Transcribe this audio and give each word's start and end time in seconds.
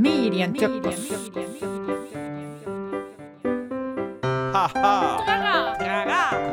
Medienzirkus. 0.00 0.96
Haha. 4.54 5.20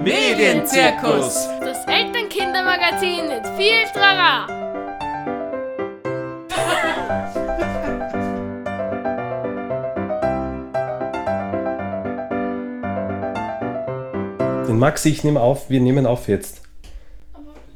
Medienzirkus. 0.04 1.48
Das 1.62 1.78
Elternkindermagazin 1.88 3.30
mit 3.30 3.48
viel 3.56 3.86
Trara. 3.94 4.48
Den 14.68 14.78
Maxi, 14.78 15.08
ich 15.08 15.24
nehme 15.24 15.40
auf, 15.40 15.70
wir 15.70 15.80
nehmen 15.80 16.06
auf 16.06 16.28
jetzt. 16.28 16.64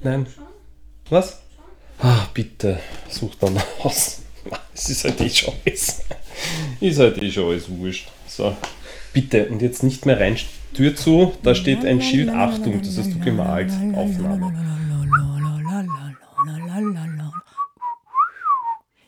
Nein. 0.03 0.27
Was? 1.09 1.39
Ah, 1.99 2.25
bitte, 2.33 2.77
such 3.07 3.35
dann 3.35 3.57
aus. 3.83 4.20
Es 4.83 4.89
ist 4.89 5.03
halt 5.03 5.21
eh 5.21 5.29
schon 5.29 5.53
alles. 5.63 6.01
Ist 6.79 6.99
halt 6.99 7.21
eh 7.21 7.31
schon 7.31 7.51
alles 7.51 7.69
wurscht. 7.69 8.07
So, 8.27 8.57
bitte, 9.13 9.45
und 9.45 9.61
jetzt 9.61 9.83
nicht 9.83 10.07
mehr 10.07 10.19
rein. 10.19 10.37
Tür 10.73 10.95
zu, 10.95 11.33
da 11.43 11.53
steht 11.53 11.85
ein 11.85 12.01
Schild 12.01 12.29
Achtung, 12.29 12.81
das 12.81 12.97
hast 12.97 13.13
du 13.13 13.19
gemalt. 13.19 13.71
Aufnahme. 13.93 14.51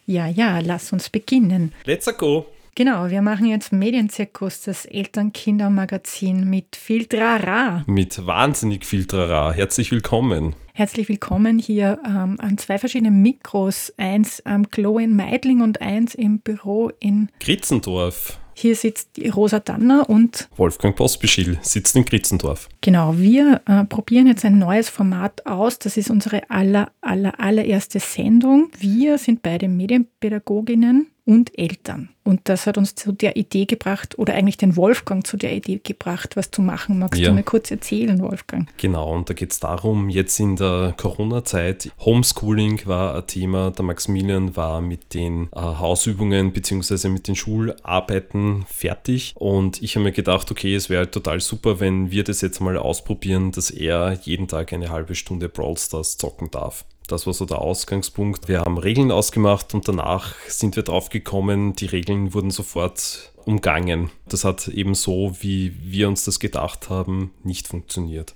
Ja, 0.06 0.28
ja, 0.28 0.60
lass 0.60 0.94
uns 0.94 1.10
beginnen. 1.10 1.74
Let's 1.86 2.06
go. 2.18 2.46
Genau, 2.76 3.12
wir 3.12 3.22
machen 3.22 3.46
jetzt 3.46 3.72
Medienzirkus, 3.72 4.62
das 4.62 4.86
Elternkindermagazin 4.86 6.50
mit 6.50 6.76
viel 6.76 7.06
Trara. 7.06 7.84
Mit 7.86 8.26
wahnsinnig 8.26 8.84
viel 8.84 9.06
Trara. 9.06 9.54
Herzlich 9.54 9.92
willkommen. 9.92 10.56
Herzlich 10.74 11.08
willkommen 11.08 11.60
hier 11.60 12.00
ähm, 12.04 12.38
an 12.40 12.58
zwei 12.58 12.80
verschiedenen 12.80 13.22
Mikros. 13.22 13.94
Eins 13.98 14.44
am 14.44 14.72
Klo 14.72 14.98
in 14.98 15.16
Meidling 15.16 15.62
und 15.62 15.82
eins 15.82 16.16
im 16.16 16.40
Büro 16.40 16.90
in. 17.00 17.30
Gritzendorf. 17.40 18.40
Hier 18.56 18.76
sitzt 18.76 19.20
Rosa 19.36 19.60
Danner 19.60 20.10
und 20.10 20.50
Wolfgang 20.56 20.96
Postbeschil 20.96 21.60
sitzt 21.62 21.96
in 21.96 22.06
Gritzendorf. 22.06 22.70
genau, 22.82 23.18
wir 23.20 23.62
äh, 23.68 23.84
probieren 23.84 24.26
jetzt 24.26 24.46
ein 24.46 24.58
neues 24.58 24.90
Format 24.90 25.46
aus. 25.46 25.78
Das 25.78 25.96
ist 25.96 26.10
unsere 26.10 26.50
aller, 26.50 26.92
aller, 27.02 27.40
allererste 27.40 28.00
Sendung. 28.00 28.72
Wir 28.80 29.20
sind 29.20 29.44
beide 29.44 29.68
Medienpädagoginnen 29.68 31.12
und 31.26 31.58
Eltern. 31.58 32.10
Und 32.24 32.42
das 32.46 32.68
hat 32.68 32.78
uns 32.78 32.96
zu 32.96 33.12
der 33.12 33.36
Idee 33.36 33.66
gebracht, 33.66 34.18
oder 34.18 34.34
eigentlich 34.34 34.58
den 34.58 34.76
Wolfgang 34.78 35.26
zu 35.28 35.36
der 35.36 35.54
Idee 35.56 35.82
gebracht, 35.84 36.36
was 36.38 36.52
zu 36.52 36.62
machen. 36.62 37.00
Magst 37.00 37.20
Ja. 37.20 37.30
du 37.30 37.36
mir 37.36 37.44
kurz 37.44 37.70
erzählen, 37.70 38.20
Wolfgang? 38.22 38.70
Genau, 38.78 39.14
und 39.14 39.30
da 39.30 39.34
geht 39.34 39.52
es 39.52 39.60
darum, 39.60 40.10
jetzt 40.10 40.40
in 40.40 40.56
der 40.56 40.94
Corona-Zeit, 40.98 41.92
Homeschooling 42.00 42.82
war 42.86 43.16
ein 43.16 43.28
Thema, 43.28 43.72
der 43.72 43.84
Maximilian 43.84 44.56
war 44.56 44.80
mit 44.82 45.14
den 45.14 45.50
äh, 45.54 45.60
Hausübungen 45.60 46.54
bzw. 46.54 47.10
mit 47.10 47.28
den 47.28 47.36
Schularbeiten 47.36 48.66
fertig 48.68 49.34
und 49.38 49.82
ich 49.82 49.96
habe 49.96 50.06
mir 50.06 50.12
gedacht, 50.12 50.50
okay, 50.52 50.76
es 50.76 50.90
wäre 50.90 51.00
halt 51.04 51.12
total 51.12 51.40
super, 51.42 51.80
wenn 51.80 52.12
wir 52.12 52.24
das 52.24 52.42
jetzt 52.42 52.60
mal 52.62 52.78
ausprobieren, 52.78 53.52
dass 53.52 53.70
er 53.70 54.14
jeden 54.24 54.48
Tag 54.48 54.74
eine 54.74 54.90
halbe 54.90 55.16
Stunde 55.16 55.50
Brawl 55.50 55.78
Stars 55.78 56.18
zocken 56.18 56.50
darf. 56.52 56.86
Das 57.08 57.28
war 57.28 57.34
so 57.34 57.46
der 57.46 57.60
Ausgangspunkt. 57.60 58.48
Wir 58.48 58.62
haben 58.62 58.78
Regeln 58.78 59.12
ausgemacht 59.12 59.74
und 59.74 59.86
danach 59.90 60.36
sind 60.48 60.78
wir 60.78 60.84
drauf 60.84 61.10
gekommen, 61.10 61.74
die 61.76 61.86
Regeln 61.86 62.13
wurden 62.34 62.52
sofort 62.52 63.34
umgangen. 63.46 64.10
Das 64.28 64.46
hat 64.46 64.68
eben 64.70 64.96
so, 64.96 65.36
wie 65.42 65.74
wir 65.82 66.08
uns 66.08 66.24
das 66.24 66.40
gedacht 66.40 66.90
haben, 66.90 67.32
nicht 67.44 67.68
funktioniert. 67.68 68.34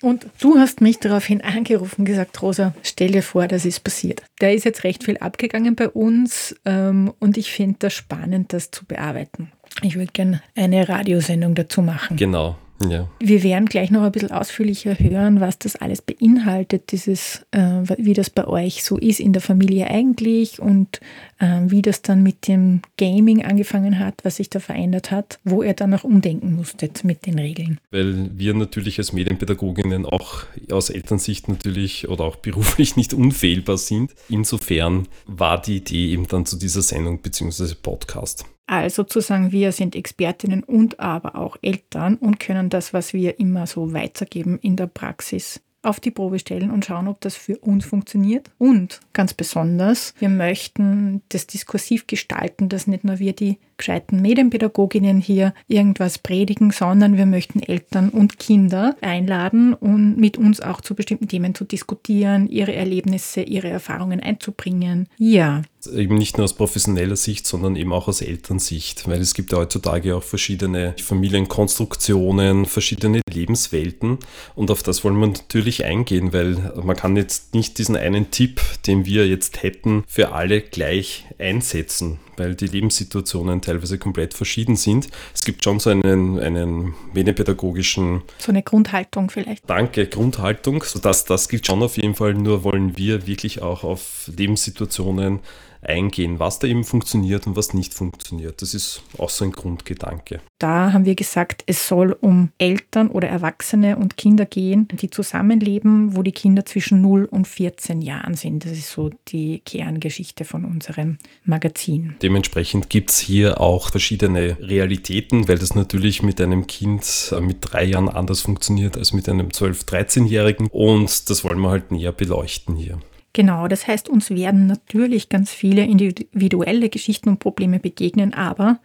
Und 0.00 0.26
du 0.40 0.58
hast 0.58 0.80
mich 0.80 0.98
daraufhin 0.98 1.40
angerufen, 1.40 2.04
gesagt, 2.04 2.40
Rosa, 2.42 2.74
stell 2.82 3.12
dir 3.12 3.22
vor, 3.22 3.46
das 3.46 3.64
ist 3.64 3.84
passiert. 3.84 4.22
Da 4.38 4.48
ist 4.48 4.64
jetzt 4.64 4.84
recht 4.84 5.04
viel 5.04 5.18
abgegangen 5.18 5.76
bei 5.76 5.88
uns 5.88 6.56
ähm, 6.64 7.12
und 7.20 7.36
ich 7.36 7.52
finde 7.52 7.76
das 7.80 7.94
spannend, 7.94 8.52
das 8.52 8.70
zu 8.70 8.84
bearbeiten. 8.84 9.52
Ich 9.82 9.96
würde 9.96 10.12
gerne 10.12 10.42
eine 10.54 10.88
Radiosendung 10.88 11.54
dazu 11.54 11.82
machen. 11.82 12.16
Genau, 12.16 12.56
ja. 12.82 13.08
Wir 13.20 13.42
werden 13.42 13.66
gleich 13.66 13.90
noch 13.90 14.02
ein 14.02 14.12
bisschen 14.12 14.32
ausführlicher 14.32 14.98
hören, 14.98 15.40
was 15.40 15.58
das 15.58 15.76
alles 15.76 16.02
beinhaltet, 16.02 16.92
dieses, 16.92 17.46
äh, 17.52 17.82
wie 17.98 18.14
das 18.14 18.30
bei 18.30 18.46
euch 18.46 18.82
so 18.84 18.98
ist 18.98 19.20
in 19.20 19.32
der 19.32 19.42
Familie 19.42 19.88
eigentlich 19.88 20.60
und 20.60 21.00
äh, 21.38 21.60
wie 21.66 21.82
das 21.82 22.02
dann 22.02 22.22
mit 22.22 22.48
dem 22.48 22.82
Gaming 22.96 23.44
angefangen 23.44 23.98
hat, 23.98 24.24
was 24.24 24.36
sich 24.36 24.50
da 24.50 24.60
verändert 24.60 25.10
hat, 25.10 25.38
wo 25.44 25.62
ihr 25.62 25.74
dann 25.74 25.94
auch 25.94 26.04
umdenken 26.04 26.54
musstet 26.54 27.04
mit 27.04 27.26
den 27.26 27.38
Regeln. 27.38 27.78
Weil 27.90 28.30
wir 28.36 28.54
natürlich 28.54 28.98
als 28.98 29.12
Medienpädagoginnen 29.12 30.04
auch 30.06 30.44
aus 30.70 30.90
Elternsicht 30.90 31.48
natürlich 31.48 32.08
oder 32.08 32.24
auch 32.24 32.36
beruflich 32.36 32.96
nicht 32.96 33.14
unfehlbar 33.14 33.78
sind. 33.78 34.14
Insofern 34.28 35.08
war 35.26 35.60
die 35.60 35.76
Idee 35.76 36.12
eben 36.12 36.26
dann 36.26 36.46
zu 36.46 36.56
dieser 36.56 36.82
Sendung 36.82 37.20
bzw. 37.20 37.74
Podcast. 37.80 38.44
Also 38.66 39.04
zu 39.04 39.20
sagen, 39.20 39.52
wir 39.52 39.72
sind 39.72 39.94
Expertinnen 39.94 40.64
und 40.64 40.98
aber 40.98 41.36
auch 41.36 41.56
Eltern 41.60 42.16
und 42.16 42.40
können 42.40 42.70
das, 42.70 42.94
was 42.94 43.12
wir 43.12 43.38
immer 43.38 43.66
so 43.66 43.92
weitergeben 43.92 44.58
in 44.60 44.76
der 44.76 44.86
Praxis, 44.86 45.60
auf 45.82 46.00
die 46.00 46.10
Probe 46.10 46.38
stellen 46.38 46.70
und 46.70 46.84
schauen, 46.84 47.08
ob 47.08 47.20
das 47.20 47.36
für 47.36 47.58
uns 47.58 47.84
funktioniert. 47.84 48.50
Und 48.58 49.00
ganz 49.12 49.34
besonders, 49.34 50.14
wir 50.18 50.30
möchten 50.30 51.22
das 51.28 51.46
diskursiv 51.46 52.06
gestalten, 52.06 52.68
dass 52.70 52.86
nicht 52.86 53.04
nur 53.04 53.18
wir 53.18 53.34
die 53.34 53.58
gescheiten 53.76 54.20
Medienpädagoginnen 54.20 55.20
hier 55.20 55.54
irgendwas 55.68 56.18
predigen, 56.18 56.70
sondern 56.70 57.16
wir 57.16 57.26
möchten 57.26 57.60
Eltern 57.60 58.10
und 58.10 58.38
Kinder 58.38 58.96
einladen 59.00 59.74
und 59.74 60.16
mit 60.16 60.38
uns 60.38 60.60
auch 60.60 60.80
zu 60.80 60.94
bestimmten 60.94 61.28
Themen 61.28 61.54
zu 61.54 61.64
diskutieren, 61.64 62.48
ihre 62.48 62.74
Erlebnisse, 62.74 63.42
ihre 63.42 63.68
Erfahrungen 63.68 64.20
einzubringen. 64.20 65.08
Ja, 65.18 65.62
Eben 65.92 66.16
nicht 66.16 66.38
nur 66.38 66.44
aus 66.44 66.54
professioneller 66.54 67.16
Sicht, 67.16 67.46
sondern 67.46 67.76
eben 67.76 67.92
auch 67.92 68.08
aus 68.08 68.22
Elternsicht, 68.22 69.08
weil 69.08 69.20
es 69.20 69.34
gibt 69.34 69.52
ja 69.52 69.58
heutzutage 69.58 70.16
auch 70.16 70.22
verschiedene 70.22 70.94
Familienkonstruktionen, 70.98 72.66
verschiedene 72.66 73.20
Lebenswelten. 73.30 74.18
Und 74.54 74.70
auf 74.70 74.82
das 74.82 75.04
wollen 75.04 75.18
wir 75.18 75.26
natürlich 75.26 75.84
eingehen, 75.84 76.32
weil 76.32 76.72
man 76.82 76.96
kann 76.96 77.16
jetzt 77.16 77.54
nicht 77.54 77.78
diesen 77.78 77.96
einen 77.96 78.30
Tipp, 78.30 78.60
den 78.86 79.04
wir 79.04 79.26
jetzt 79.26 79.62
hätten, 79.62 80.04
für 80.06 80.32
alle 80.32 80.60
gleich 80.62 81.26
einsetzen, 81.38 82.18
weil 82.36 82.54
die 82.54 82.66
Lebenssituationen 82.66 83.60
teilweise 83.60 83.98
komplett 83.98 84.34
verschieden 84.34 84.76
sind. 84.76 85.08
Es 85.32 85.44
gibt 85.44 85.64
schon 85.64 85.80
so 85.80 85.90
einen, 85.90 86.38
einen 86.38 86.94
medienpädagogischen 87.12 88.22
so 88.38 88.50
eine 88.50 88.62
Grundhaltung 88.62 89.30
vielleicht. 89.30 89.68
Danke, 89.68 90.06
Grundhaltung. 90.06 90.82
So 90.82 90.98
das, 90.98 91.24
das 91.24 91.48
gilt 91.48 91.66
schon 91.66 91.82
auf 91.82 91.96
jeden 91.96 92.14
Fall, 92.14 92.34
nur 92.34 92.64
wollen 92.64 92.96
wir 92.96 93.26
wirklich 93.26 93.62
auch 93.62 93.84
auf 93.84 94.30
Lebenssituationen 94.36 95.40
eingehen, 95.86 96.38
was 96.38 96.58
da 96.58 96.66
eben 96.66 96.84
funktioniert 96.84 97.46
und 97.46 97.56
was 97.56 97.74
nicht 97.74 97.94
funktioniert. 97.94 98.62
Das 98.62 98.74
ist 98.74 99.02
auch 99.18 99.30
so 99.30 99.44
ein 99.44 99.52
Grundgedanke. 99.52 100.40
Da 100.58 100.92
haben 100.92 101.04
wir 101.04 101.14
gesagt, 101.14 101.62
es 101.66 101.88
soll 101.88 102.16
um 102.20 102.50
Eltern 102.58 103.08
oder 103.08 103.28
Erwachsene 103.28 103.96
und 103.96 104.16
Kinder 104.16 104.46
gehen, 104.46 104.88
die 104.92 105.10
zusammenleben, 105.10 106.16
wo 106.16 106.22
die 106.22 106.32
Kinder 106.32 106.64
zwischen 106.64 107.00
0 107.02 107.24
und 107.26 107.46
14 107.46 108.02
Jahren 108.02 108.34
sind. 108.34 108.64
Das 108.64 108.72
ist 108.72 108.90
so 108.90 109.10
die 109.28 109.60
Kerngeschichte 109.60 110.44
von 110.44 110.64
unserem 110.64 111.18
Magazin. 111.44 112.16
Dementsprechend 112.22 112.88
gibt 112.88 113.10
es 113.10 113.18
hier 113.18 113.60
auch 113.60 113.90
verschiedene 113.90 114.56
Realitäten, 114.60 115.48
weil 115.48 115.58
das 115.58 115.74
natürlich 115.74 116.22
mit 116.22 116.40
einem 116.40 116.66
Kind 116.66 117.32
äh, 117.32 117.40
mit 117.40 117.58
drei 117.60 117.84
Jahren 117.84 118.08
anders 118.08 118.40
funktioniert 118.40 118.96
als 118.96 119.12
mit 119.12 119.28
einem 119.28 119.48
12-, 119.48 119.86
13-Jährigen. 119.86 120.68
Und 120.70 121.30
das 121.30 121.44
wollen 121.44 121.60
wir 121.60 121.70
halt 121.70 121.90
näher 121.90 122.12
beleuchten 122.12 122.76
hier. 122.76 122.98
Genau, 123.34 123.66
das 123.66 123.86
heißt, 123.88 124.08
uns 124.08 124.30
werden 124.30 124.68
natürlich 124.68 125.28
ganz 125.28 125.50
viele 125.50 125.82
individuelle 125.82 126.88
Geschichten 126.88 127.28
und 127.28 127.40
Probleme 127.40 127.80
begegnen, 127.80 128.32
aber 128.32 128.78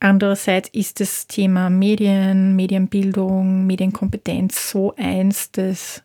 andererseits 0.00 0.70
ist 0.70 1.00
das 1.00 1.26
Thema 1.26 1.68
Medien, 1.68 2.56
Medienbildung, 2.56 3.66
Medienkompetenz 3.66 4.70
so 4.70 4.94
eins, 4.96 5.52
das 5.52 6.02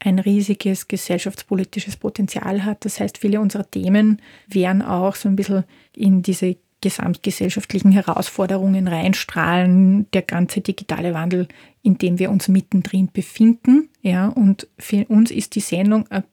ein 0.00 0.18
riesiges 0.18 0.88
gesellschaftspolitisches 0.88 1.96
Potenzial 1.96 2.64
hat. 2.64 2.84
Das 2.84 2.98
heißt, 2.98 3.18
viele 3.18 3.40
unserer 3.40 3.70
Themen 3.70 4.20
werden 4.48 4.82
auch 4.82 5.14
so 5.14 5.28
ein 5.28 5.36
bisschen 5.36 5.64
in 5.94 6.22
diese 6.22 6.56
gesamtgesellschaftlichen 6.80 7.92
Herausforderungen 7.92 8.88
reinstrahlen, 8.88 10.10
der 10.12 10.22
ganze 10.22 10.60
digitale 10.60 11.14
Wandel, 11.14 11.46
in 11.82 11.98
dem 11.98 12.18
wir 12.18 12.30
uns 12.30 12.48
mittendrin 12.48 13.10
befinden. 13.12 13.90
Ja, 14.02 14.28
und 14.28 14.66
für 14.78 15.04
uns 15.06 15.30
ist 15.30 15.54
die 15.54 15.60
Sendung 15.60 16.06
ein 16.10 16.24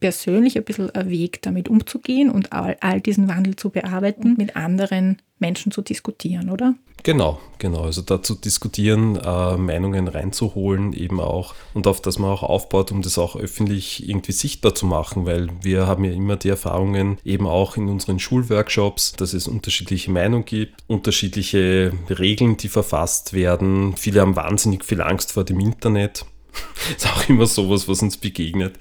persönlich 0.00 0.56
ein 0.56 0.64
bisschen 0.64 0.90
ein 0.90 1.08
Weg, 1.08 1.42
damit 1.42 1.68
umzugehen 1.68 2.30
und 2.30 2.52
all, 2.52 2.76
all 2.80 3.00
diesen 3.00 3.28
Wandel 3.28 3.56
zu 3.56 3.70
bearbeiten, 3.70 4.34
mit 4.36 4.56
anderen 4.56 5.20
Menschen 5.38 5.72
zu 5.72 5.82
diskutieren, 5.82 6.50
oder? 6.50 6.74
Genau, 7.02 7.40
genau. 7.58 7.84
Also 7.84 8.02
dazu 8.02 8.34
diskutieren, 8.34 9.16
äh, 9.16 9.56
Meinungen 9.56 10.06
reinzuholen, 10.08 10.92
eben 10.92 11.18
auch 11.18 11.54
und 11.72 11.86
auf 11.86 12.02
das 12.02 12.18
man 12.18 12.30
auch 12.30 12.42
aufbaut, 12.42 12.92
um 12.92 13.00
das 13.00 13.16
auch 13.16 13.36
öffentlich 13.36 14.06
irgendwie 14.06 14.32
sichtbar 14.32 14.74
zu 14.74 14.84
machen, 14.84 15.24
weil 15.24 15.48
wir 15.62 15.86
haben 15.86 16.04
ja 16.04 16.12
immer 16.12 16.36
die 16.36 16.50
Erfahrungen 16.50 17.18
eben 17.24 17.46
auch 17.46 17.76
in 17.76 17.88
unseren 17.88 18.18
Schulworkshops, 18.18 19.12
dass 19.12 19.32
es 19.32 19.48
unterschiedliche 19.48 20.10
Meinungen 20.10 20.44
gibt, 20.44 20.82
unterschiedliche 20.88 21.92
Regeln, 22.10 22.58
die 22.58 22.68
verfasst 22.68 23.32
werden. 23.32 23.94
Viele 23.96 24.20
haben 24.20 24.36
wahnsinnig 24.36 24.84
viel 24.84 25.00
Angst 25.00 25.32
vor 25.32 25.44
dem 25.44 25.60
Internet. 25.60 26.26
ist 26.96 27.06
auch 27.06 27.28
immer 27.28 27.46
sowas, 27.46 27.88
was 27.88 28.02
uns 28.02 28.16
begegnet. 28.16 28.78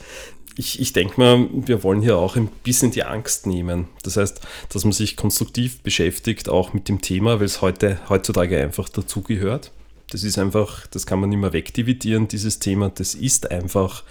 Ich, 0.59 0.81
ich 0.81 0.91
denke 0.91 1.19
mal, 1.19 1.47
wir 1.53 1.83
wollen 1.83 2.01
hier 2.01 2.17
auch 2.17 2.35
ein 2.35 2.49
bisschen 2.63 2.91
die 2.91 3.05
Angst 3.05 3.47
nehmen. 3.47 3.87
Das 4.03 4.17
heißt, 4.17 4.41
dass 4.67 4.83
man 4.83 4.91
sich 4.91 5.15
konstruktiv 5.15 5.81
beschäftigt, 5.81 6.49
auch 6.49 6.73
mit 6.73 6.89
dem 6.89 6.99
Thema, 6.99 7.39
weil 7.39 7.45
es 7.45 7.61
heute, 7.61 7.97
heutzutage 8.09 8.61
einfach 8.61 8.89
dazugehört. 8.89 9.71
Das 10.11 10.25
ist 10.25 10.37
einfach, 10.37 10.85
das 10.87 11.05
kann 11.05 11.21
man 11.21 11.29
nicht 11.29 11.39
mehr 11.39 11.53
wegdividieren, 11.53 12.27
dieses 12.27 12.59
Thema. 12.59 12.89
Das 12.89 13.15
ist 13.15 13.49
einfach 13.51 14.03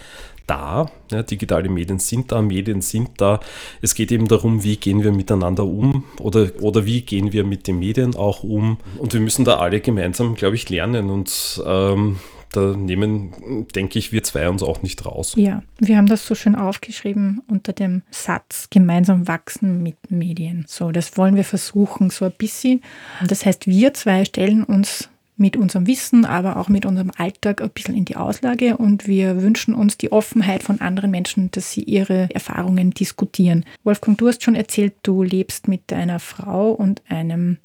da. 0.47 0.91
Ja, 1.13 1.23
digitale 1.23 1.69
Medien 1.69 1.99
sind 1.99 2.33
da, 2.33 2.41
Medien 2.41 2.81
sind 2.81 3.11
da. 3.19 3.41
Es 3.83 3.95
geht 3.95 4.11
eben 4.11 4.27
darum, 4.27 4.65
wie 4.65 4.77
gehen 4.77 5.03
wir 5.03 5.13
miteinander 5.13 5.65
um 5.65 6.05
oder, 6.19 6.51
oder 6.61 6.87
wie 6.87 7.03
gehen 7.03 7.35
wir 7.35 7.45
mit 7.45 7.67
den 7.67 7.79
Medien 7.79 8.17
auch 8.17 8.43
um. 8.43 8.79
Und 8.97 9.13
wir 9.13 9.21
müssen 9.21 9.45
da 9.45 9.59
alle 9.59 9.81
gemeinsam, 9.81 10.35
glaube 10.35 10.57
ich, 10.57 10.71
lernen. 10.71 11.11
Und 11.11 11.63
ähm, 11.67 12.21
da 12.53 12.77
nehmen, 12.77 13.67
denke 13.75 13.99
ich, 13.99 14.13
wir 14.13 14.23
zwei 14.23 14.49
uns 14.49 14.63
auch 14.63 14.83
nicht 14.83 15.05
raus. 15.05 15.35
Ja, 15.37 15.63
wir 15.79 15.97
haben 15.97 16.07
das 16.07 16.27
so 16.27 16.35
schön 16.35 16.55
aufgeschrieben 16.55 17.43
unter 17.49 17.73
dem 17.73 18.03
Satz 18.11 18.69
gemeinsam 18.71 19.29
wachsen 19.29 19.83
mit 19.83 20.11
Medien. 20.11 20.65
So, 20.69 20.91
das 20.91 21.17
wollen 21.17 21.37
wir 21.37 21.45
versuchen, 21.45 22.11
so 22.11 22.25
ein 22.25 22.33
bisschen. 22.37 22.83
Das 23.27 23.45
heißt, 23.45 23.67
wir 23.67 23.95
zwei 23.95 24.25
stellen 24.25 24.65
uns 24.65 25.09
mit 25.39 25.57
unserem 25.57 25.87
Wissen, 25.87 26.25
aber 26.25 26.57
auch 26.57 26.69
mit 26.69 26.85
unserem 26.85 27.13
Alltag 27.17 27.63
ein 27.63 27.71
bisschen 27.71 27.95
in 27.95 28.05
die 28.05 28.17
Auslage 28.17 28.77
und 28.77 29.07
wir 29.07 29.41
wünschen 29.41 29.75
uns 29.75 29.97
die 29.97 30.11
Offenheit 30.11 30.63
von 30.63 30.81
anderen 30.81 31.11
Menschen, 31.11 31.51
dass 31.53 31.71
sie 31.71 31.83
ihre 31.83 32.29
Erfahrungen 32.35 32.91
diskutieren. 32.91 33.65
Wolfgang, 33.85 34.19
du 34.19 34.27
hast 34.27 34.43
schon 34.43 34.57
erzählt, 34.57 34.95
du 35.05 35.23
lebst 35.23 35.69
mit 35.69 35.83
deiner 35.93 36.19
Frau 36.19 36.73
und 36.73 37.03
einem 37.09 37.59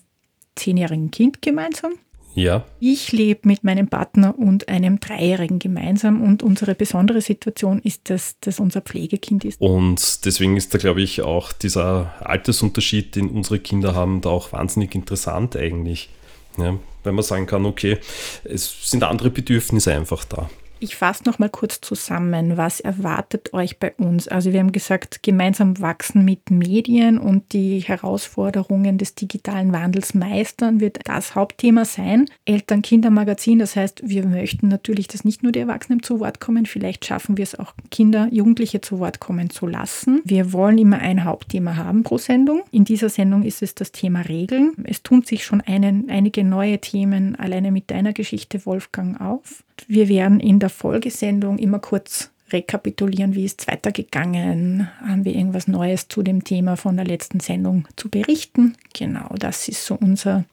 zehnjährigen 0.56 1.10
Kind 1.10 1.42
gemeinsam. 1.42 1.94
Ja. 2.36 2.66
Ich 2.80 3.12
lebe 3.12 3.48
mit 3.48 3.64
meinem 3.64 3.88
Partner 3.88 4.38
und 4.38 4.68
einem 4.68 5.00
Dreijährigen 5.00 5.60
gemeinsam 5.60 6.22
und 6.22 6.42
unsere 6.42 6.76
besondere 6.76 7.22
Situation 7.22 7.80
ist, 7.80 8.10
dass 8.10 8.38
das 8.42 8.60
unser 8.60 8.82
Pflegekind 8.82 9.46
ist. 9.46 9.62
Und 9.62 10.26
deswegen 10.26 10.58
ist 10.58 10.74
da, 10.74 10.78
glaube 10.78 11.02
ich, 11.02 11.22
auch 11.22 11.52
dieser 11.52 12.14
Altersunterschied, 12.22 13.16
den 13.16 13.30
unsere 13.30 13.60
Kinder 13.60 13.96
haben, 13.96 14.22
da 14.22 14.30
auch 14.30 14.52
wahnsinnig 14.52 14.96
interessant 14.96 15.56
eigentlich. 15.56 16.10
Ja, 16.58 16.78
wenn 17.04 17.16
man 17.16 17.24
sagen 17.24 17.48
kann, 17.48 17.66
okay, 17.66 17.98
es 18.44 18.90
sind 18.90 19.04
andere 19.04 19.30
Bedürfnisse 19.30 19.94
einfach 19.94 20.24
da. 20.24 20.50
Ich 20.84 20.98
fasse 20.98 21.24
noch 21.24 21.40
mal 21.40 21.48
kurz 21.48 21.80
zusammen, 21.80 22.58
was 22.58 22.82
erwartet 22.82 23.54
euch 23.54 23.80
bei 23.80 23.94
uns? 23.94 24.28
Also 24.28 24.52
wir 24.52 24.60
haben 24.60 24.74
gesagt, 24.74 25.24
gemeinsam 25.24 25.80
wachsen 25.80 26.26
mit 26.26 26.52
Medien 26.52 27.20
und 27.20 27.54
die 27.54 27.80
Herausforderungen 27.80 28.98
des 28.98 29.16
digitalen 29.16 29.72
Wandels 29.72 30.14
meistern 30.14 30.82
wird 30.82 31.00
das 31.06 31.36
Hauptthema 31.36 31.86
sein. 31.86 32.26
Eltern-Kinder-Magazin, 32.44 33.60
das 33.60 33.78
heißt, 33.78 34.02
wir 34.04 34.26
möchten 34.26 34.68
natürlich, 34.68 35.08
dass 35.08 35.24
nicht 35.24 35.42
nur 35.42 35.54
die 35.54 35.60
Erwachsenen 35.60 36.04
zu 36.04 36.20
Wort 36.20 36.42
kommen, 36.42 36.66
vielleicht 36.66 37.06
schaffen 37.06 37.38
wir 37.38 37.44
es 37.44 37.58
auch 37.58 37.76
Kinder, 37.90 38.28
Jugendliche 38.30 38.82
zu 38.82 39.00
Wort 39.00 39.22
kommen 39.22 39.50
zu 39.50 39.68
lassen. 39.68 40.22
Wir 40.26 40.52
wollen 40.52 40.78
immer 40.78 41.00
ein 41.00 41.24
Hauptthema 41.24 41.78
haben 41.78 42.04
pro 42.04 42.18
Sendung. 42.18 42.62
In 42.72 42.84
dieser 42.84 43.08
Sendung 43.08 43.44
ist 43.44 43.64
es 43.64 43.74
das 43.74 43.94
Thema 43.94 44.20
Regeln. 44.20 44.74
Es 44.84 45.02
tun 45.02 45.22
sich 45.22 45.46
schon 45.46 45.62
einen, 45.62 46.10
einige 46.10 46.44
neue 46.44 46.80
Themen 46.80 47.38
alleine 47.38 47.72
mit 47.72 47.90
deiner 47.90 48.12
Geschichte, 48.12 48.66
Wolfgang, 48.66 49.22
auf. 49.22 49.64
Wir 49.88 50.10
werden 50.10 50.40
in 50.40 50.60
der 50.60 50.70
Folgesendung 50.70 51.58
immer 51.58 51.80
kurz 51.80 52.32
rekapitulieren, 52.52 53.34
wie 53.34 53.46
ist 53.46 53.62
es 53.62 53.68
weitergegangen, 53.68 54.88
haben 55.02 55.26
wir 55.26 55.34
irgendwas 55.34 55.68
Neues 55.68 56.08
zu 56.08 56.22
dem 56.22 56.44
Thema 56.44 56.78
von 56.78 56.96
der 56.96 57.06
letzten 57.06 57.40
Sendung 57.40 57.88
zu 57.96 58.10
berichten. 58.10 58.76
Genau, 58.94 59.34
das 59.38 59.68
ist 59.68 59.86
so 59.86 59.96
unser 59.96 60.46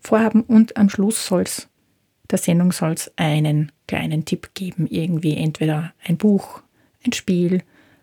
Vorhaben 0.00 0.42
und 0.42 0.76
am 0.76 0.88
Schluss 0.88 1.26
soll 1.26 1.42
es 1.42 1.68
der 2.30 2.38
Sendung 2.38 2.72
soll 2.72 2.92
es 2.92 3.10
einen 3.16 3.72
kleinen 3.86 4.24
Tipp 4.24 4.50
geben, 4.54 4.86
irgendwie 4.86 5.36
entweder 5.36 5.94
ein 6.04 6.18
Buch, 6.18 6.62
ein 7.06 7.12
Spiel, 7.12 7.62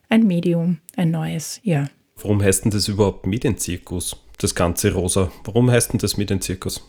ein 0.09 0.25
Medium, 0.25 0.79
ein 0.95 1.11
neues, 1.11 1.59
ja. 1.63 1.89
Warum 2.15 2.41
heißt 2.41 2.65
denn 2.65 2.71
das 2.71 2.87
überhaupt 2.87 3.27
Medienzirkus? 3.27 4.17
Das 4.39 4.55
ganze 4.55 4.93
Rosa. 4.93 5.31
Warum 5.43 5.69
heißt 5.69 5.93
denn 5.93 5.99
das 5.99 6.17
Medienzirkus? 6.17 6.81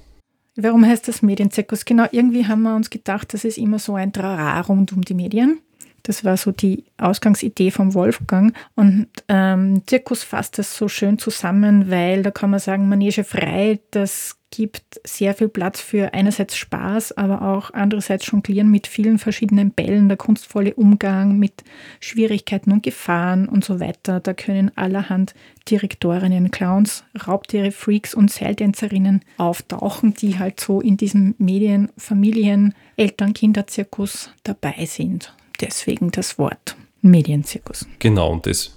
Warum 0.56 0.86
heißt 0.86 1.06
das 1.06 1.22
Medienzirkus? 1.22 1.84
Genau, 1.84 2.06
irgendwie 2.10 2.46
haben 2.46 2.62
wir 2.62 2.74
uns 2.74 2.90
gedacht, 2.90 3.34
das 3.34 3.44
ist 3.44 3.58
immer 3.58 3.78
so 3.78 3.94
ein 3.94 4.12
Trara 4.12 4.60
rund 4.62 4.92
um 4.92 5.02
die 5.02 5.14
Medien. 5.14 5.60
Das 6.02 6.24
war 6.24 6.36
so 6.36 6.52
die 6.52 6.84
Ausgangsidee 6.98 7.70
vom 7.70 7.92
Wolfgang. 7.92 8.56
Und 8.74 9.08
ähm, 9.28 9.82
Zirkus 9.86 10.22
fasst 10.22 10.58
das 10.58 10.76
so 10.76 10.88
schön 10.88 11.18
zusammen, 11.18 11.90
weil 11.90 12.22
da 12.22 12.30
kann 12.30 12.50
man 12.50 12.60
sagen, 12.60 12.88
Manege 12.88 13.24
frei, 13.24 13.80
das 13.90 14.36
gibt 14.56 15.00
sehr 15.04 15.34
viel 15.34 15.48
Platz 15.48 15.80
für 15.82 16.14
einerseits 16.14 16.56
Spaß, 16.56 17.12
aber 17.18 17.42
auch 17.42 17.74
andererseits 17.74 18.26
Jonglieren 18.30 18.70
mit 18.70 18.86
vielen 18.86 19.18
verschiedenen 19.18 19.70
Bällen, 19.70 20.08
der 20.08 20.16
kunstvolle 20.16 20.74
Umgang 20.74 21.38
mit 21.38 21.62
Schwierigkeiten 22.00 22.72
und 22.72 22.82
Gefahren 22.82 23.50
und 23.50 23.66
so 23.66 23.80
weiter. 23.80 24.20
Da 24.20 24.32
können 24.32 24.72
allerhand 24.74 25.34
Direktorinnen, 25.68 26.50
Clowns, 26.50 27.04
Raubtiere, 27.26 27.70
Freaks 27.70 28.14
und 28.14 28.30
Seiltänzerinnen 28.30 29.20
auftauchen, 29.36 30.14
die 30.14 30.38
halt 30.38 30.58
so 30.58 30.80
in 30.80 30.96
diesem 30.96 31.34
Medien-, 31.36 31.90
Familien-, 31.98 32.74
Eltern-, 32.96 33.34
Kinderzirkus 33.34 34.30
dabei 34.42 34.86
sind. 34.86 35.34
Deswegen 35.60 36.10
das 36.12 36.38
Wort 36.38 36.76
Medienzirkus. 37.02 37.86
Genau, 37.98 38.32
und 38.32 38.46
das, 38.46 38.74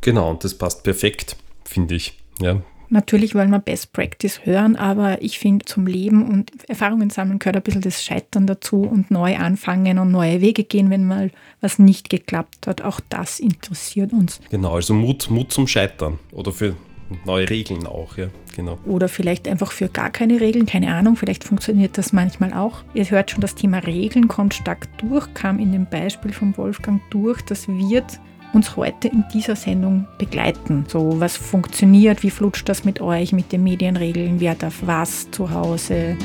genau, 0.00 0.30
und 0.30 0.44
das 0.44 0.56
passt 0.56 0.84
perfekt, 0.84 1.36
finde 1.64 1.96
ich. 1.96 2.16
Ja, 2.38 2.62
Natürlich 2.88 3.34
wollen 3.34 3.50
wir 3.50 3.58
Best 3.58 3.92
Practice 3.92 4.40
hören, 4.44 4.76
aber 4.76 5.22
ich 5.22 5.38
finde, 5.38 5.64
zum 5.64 5.86
Leben 5.86 6.26
und 6.28 6.50
Erfahrungen 6.68 7.10
sammeln 7.10 7.38
gehört 7.38 7.56
ein 7.56 7.62
bisschen 7.62 7.80
das 7.80 8.04
Scheitern 8.04 8.46
dazu 8.46 8.82
und 8.82 9.10
neu 9.10 9.36
anfangen 9.36 9.98
und 9.98 10.10
neue 10.10 10.40
Wege 10.40 10.64
gehen, 10.64 10.90
wenn 10.90 11.06
mal 11.06 11.30
was 11.60 11.78
nicht 11.78 12.10
geklappt 12.10 12.66
hat. 12.66 12.82
Auch 12.82 13.00
das 13.08 13.40
interessiert 13.40 14.12
uns. 14.12 14.40
Genau, 14.50 14.74
also 14.74 14.94
Mut, 14.94 15.28
Mut 15.30 15.52
zum 15.52 15.66
Scheitern 15.66 16.18
oder 16.32 16.52
für 16.52 16.76
neue 17.24 17.48
Regeln 17.48 17.86
auch, 17.86 18.16
ja, 18.16 18.28
genau. 18.54 18.78
Oder 18.84 19.08
vielleicht 19.08 19.48
einfach 19.48 19.72
für 19.72 19.88
gar 19.88 20.10
keine 20.10 20.40
Regeln, 20.40 20.66
keine 20.66 20.94
Ahnung, 20.94 21.16
vielleicht 21.16 21.44
funktioniert 21.44 21.98
das 21.98 22.12
manchmal 22.12 22.52
auch. 22.52 22.82
Ihr 22.94 23.08
hört 23.10 23.30
schon, 23.30 23.40
das 23.40 23.54
Thema 23.54 23.78
Regeln 23.78 24.28
kommt 24.28 24.54
stark 24.54 24.88
durch, 24.98 25.32
kam 25.34 25.58
in 25.58 25.72
dem 25.72 25.86
Beispiel 25.86 26.32
von 26.32 26.56
Wolfgang 26.56 27.00
durch. 27.10 27.42
Das 27.42 27.68
wird 27.68 28.20
uns 28.56 28.74
heute 28.74 29.08
in 29.08 29.22
dieser 29.34 29.54
Sendung 29.54 30.06
begleiten. 30.16 30.86
So, 30.88 31.20
was 31.20 31.36
funktioniert, 31.36 32.22
wie 32.22 32.30
flutscht 32.30 32.68
das 32.68 32.84
mit 32.84 33.02
euch, 33.02 33.32
mit 33.32 33.52
den 33.52 33.62
Medienregeln, 33.62 34.40
wer 34.40 34.54
darf 34.54 34.76
was 34.80 35.30
zu 35.30 35.50
Hause. 35.50 36.16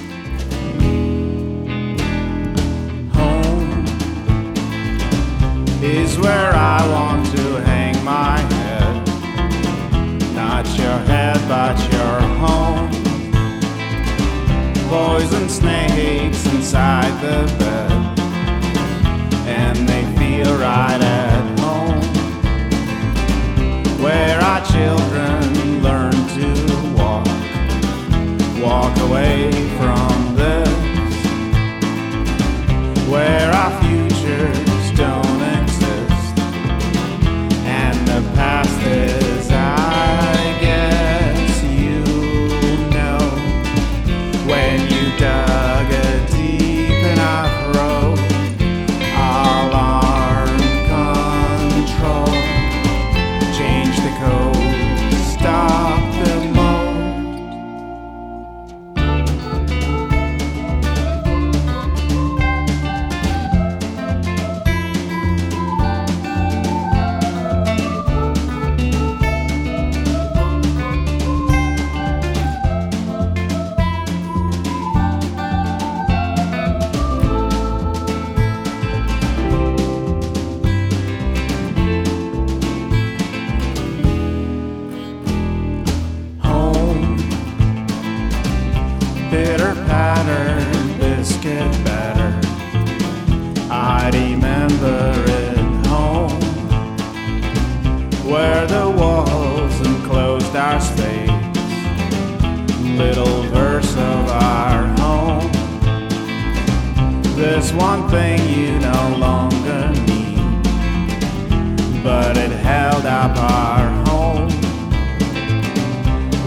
Home 3.13 3.83
is 5.81 6.17
where 6.17 6.53
I 6.53 6.81
want 6.89 7.25
to 7.35 7.59
hang 7.65 8.01
my 8.05 8.39
head. 8.39 8.95
Not 10.33 10.65
your 10.77 10.99
head, 11.07 11.37
but 11.49 11.77
your 11.91 12.21
home. 12.39 12.89
Poison 14.89 15.49
snakes 15.49 16.45
inside 16.45 17.11
the 17.21 17.45
bed, 17.59 17.91
and 19.47 19.87
they 19.87 20.05
feel 20.17 20.57
right 20.57 21.10
away 29.11 29.70
There's 107.61 107.73
one 107.73 108.09
thing 108.09 108.39
you 108.49 108.79
no 108.79 109.17
longer 109.19 109.89
need, 110.07 110.63
but 112.03 112.35
it 112.35 112.49
held 112.49 113.05
up 113.05 113.37
our 113.37 113.87
home 114.07 114.49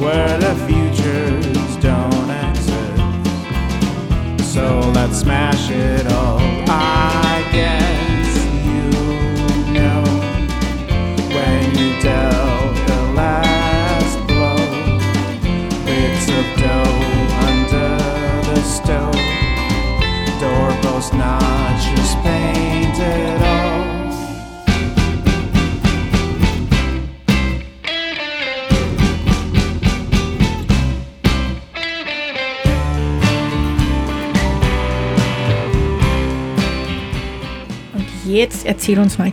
where 0.02 0.36
the 0.38 0.56
futures 0.66 1.76
don't 1.76 2.30
exist. 2.48 2.98
So 4.52 4.80
let's 4.92 5.20
smash 5.20 5.70
it 5.70 6.04
all. 6.08 6.40
I 6.68 7.48
jetzt 38.34 38.66
erzähl 38.66 38.98
uns 38.98 39.18
mal 39.18 39.32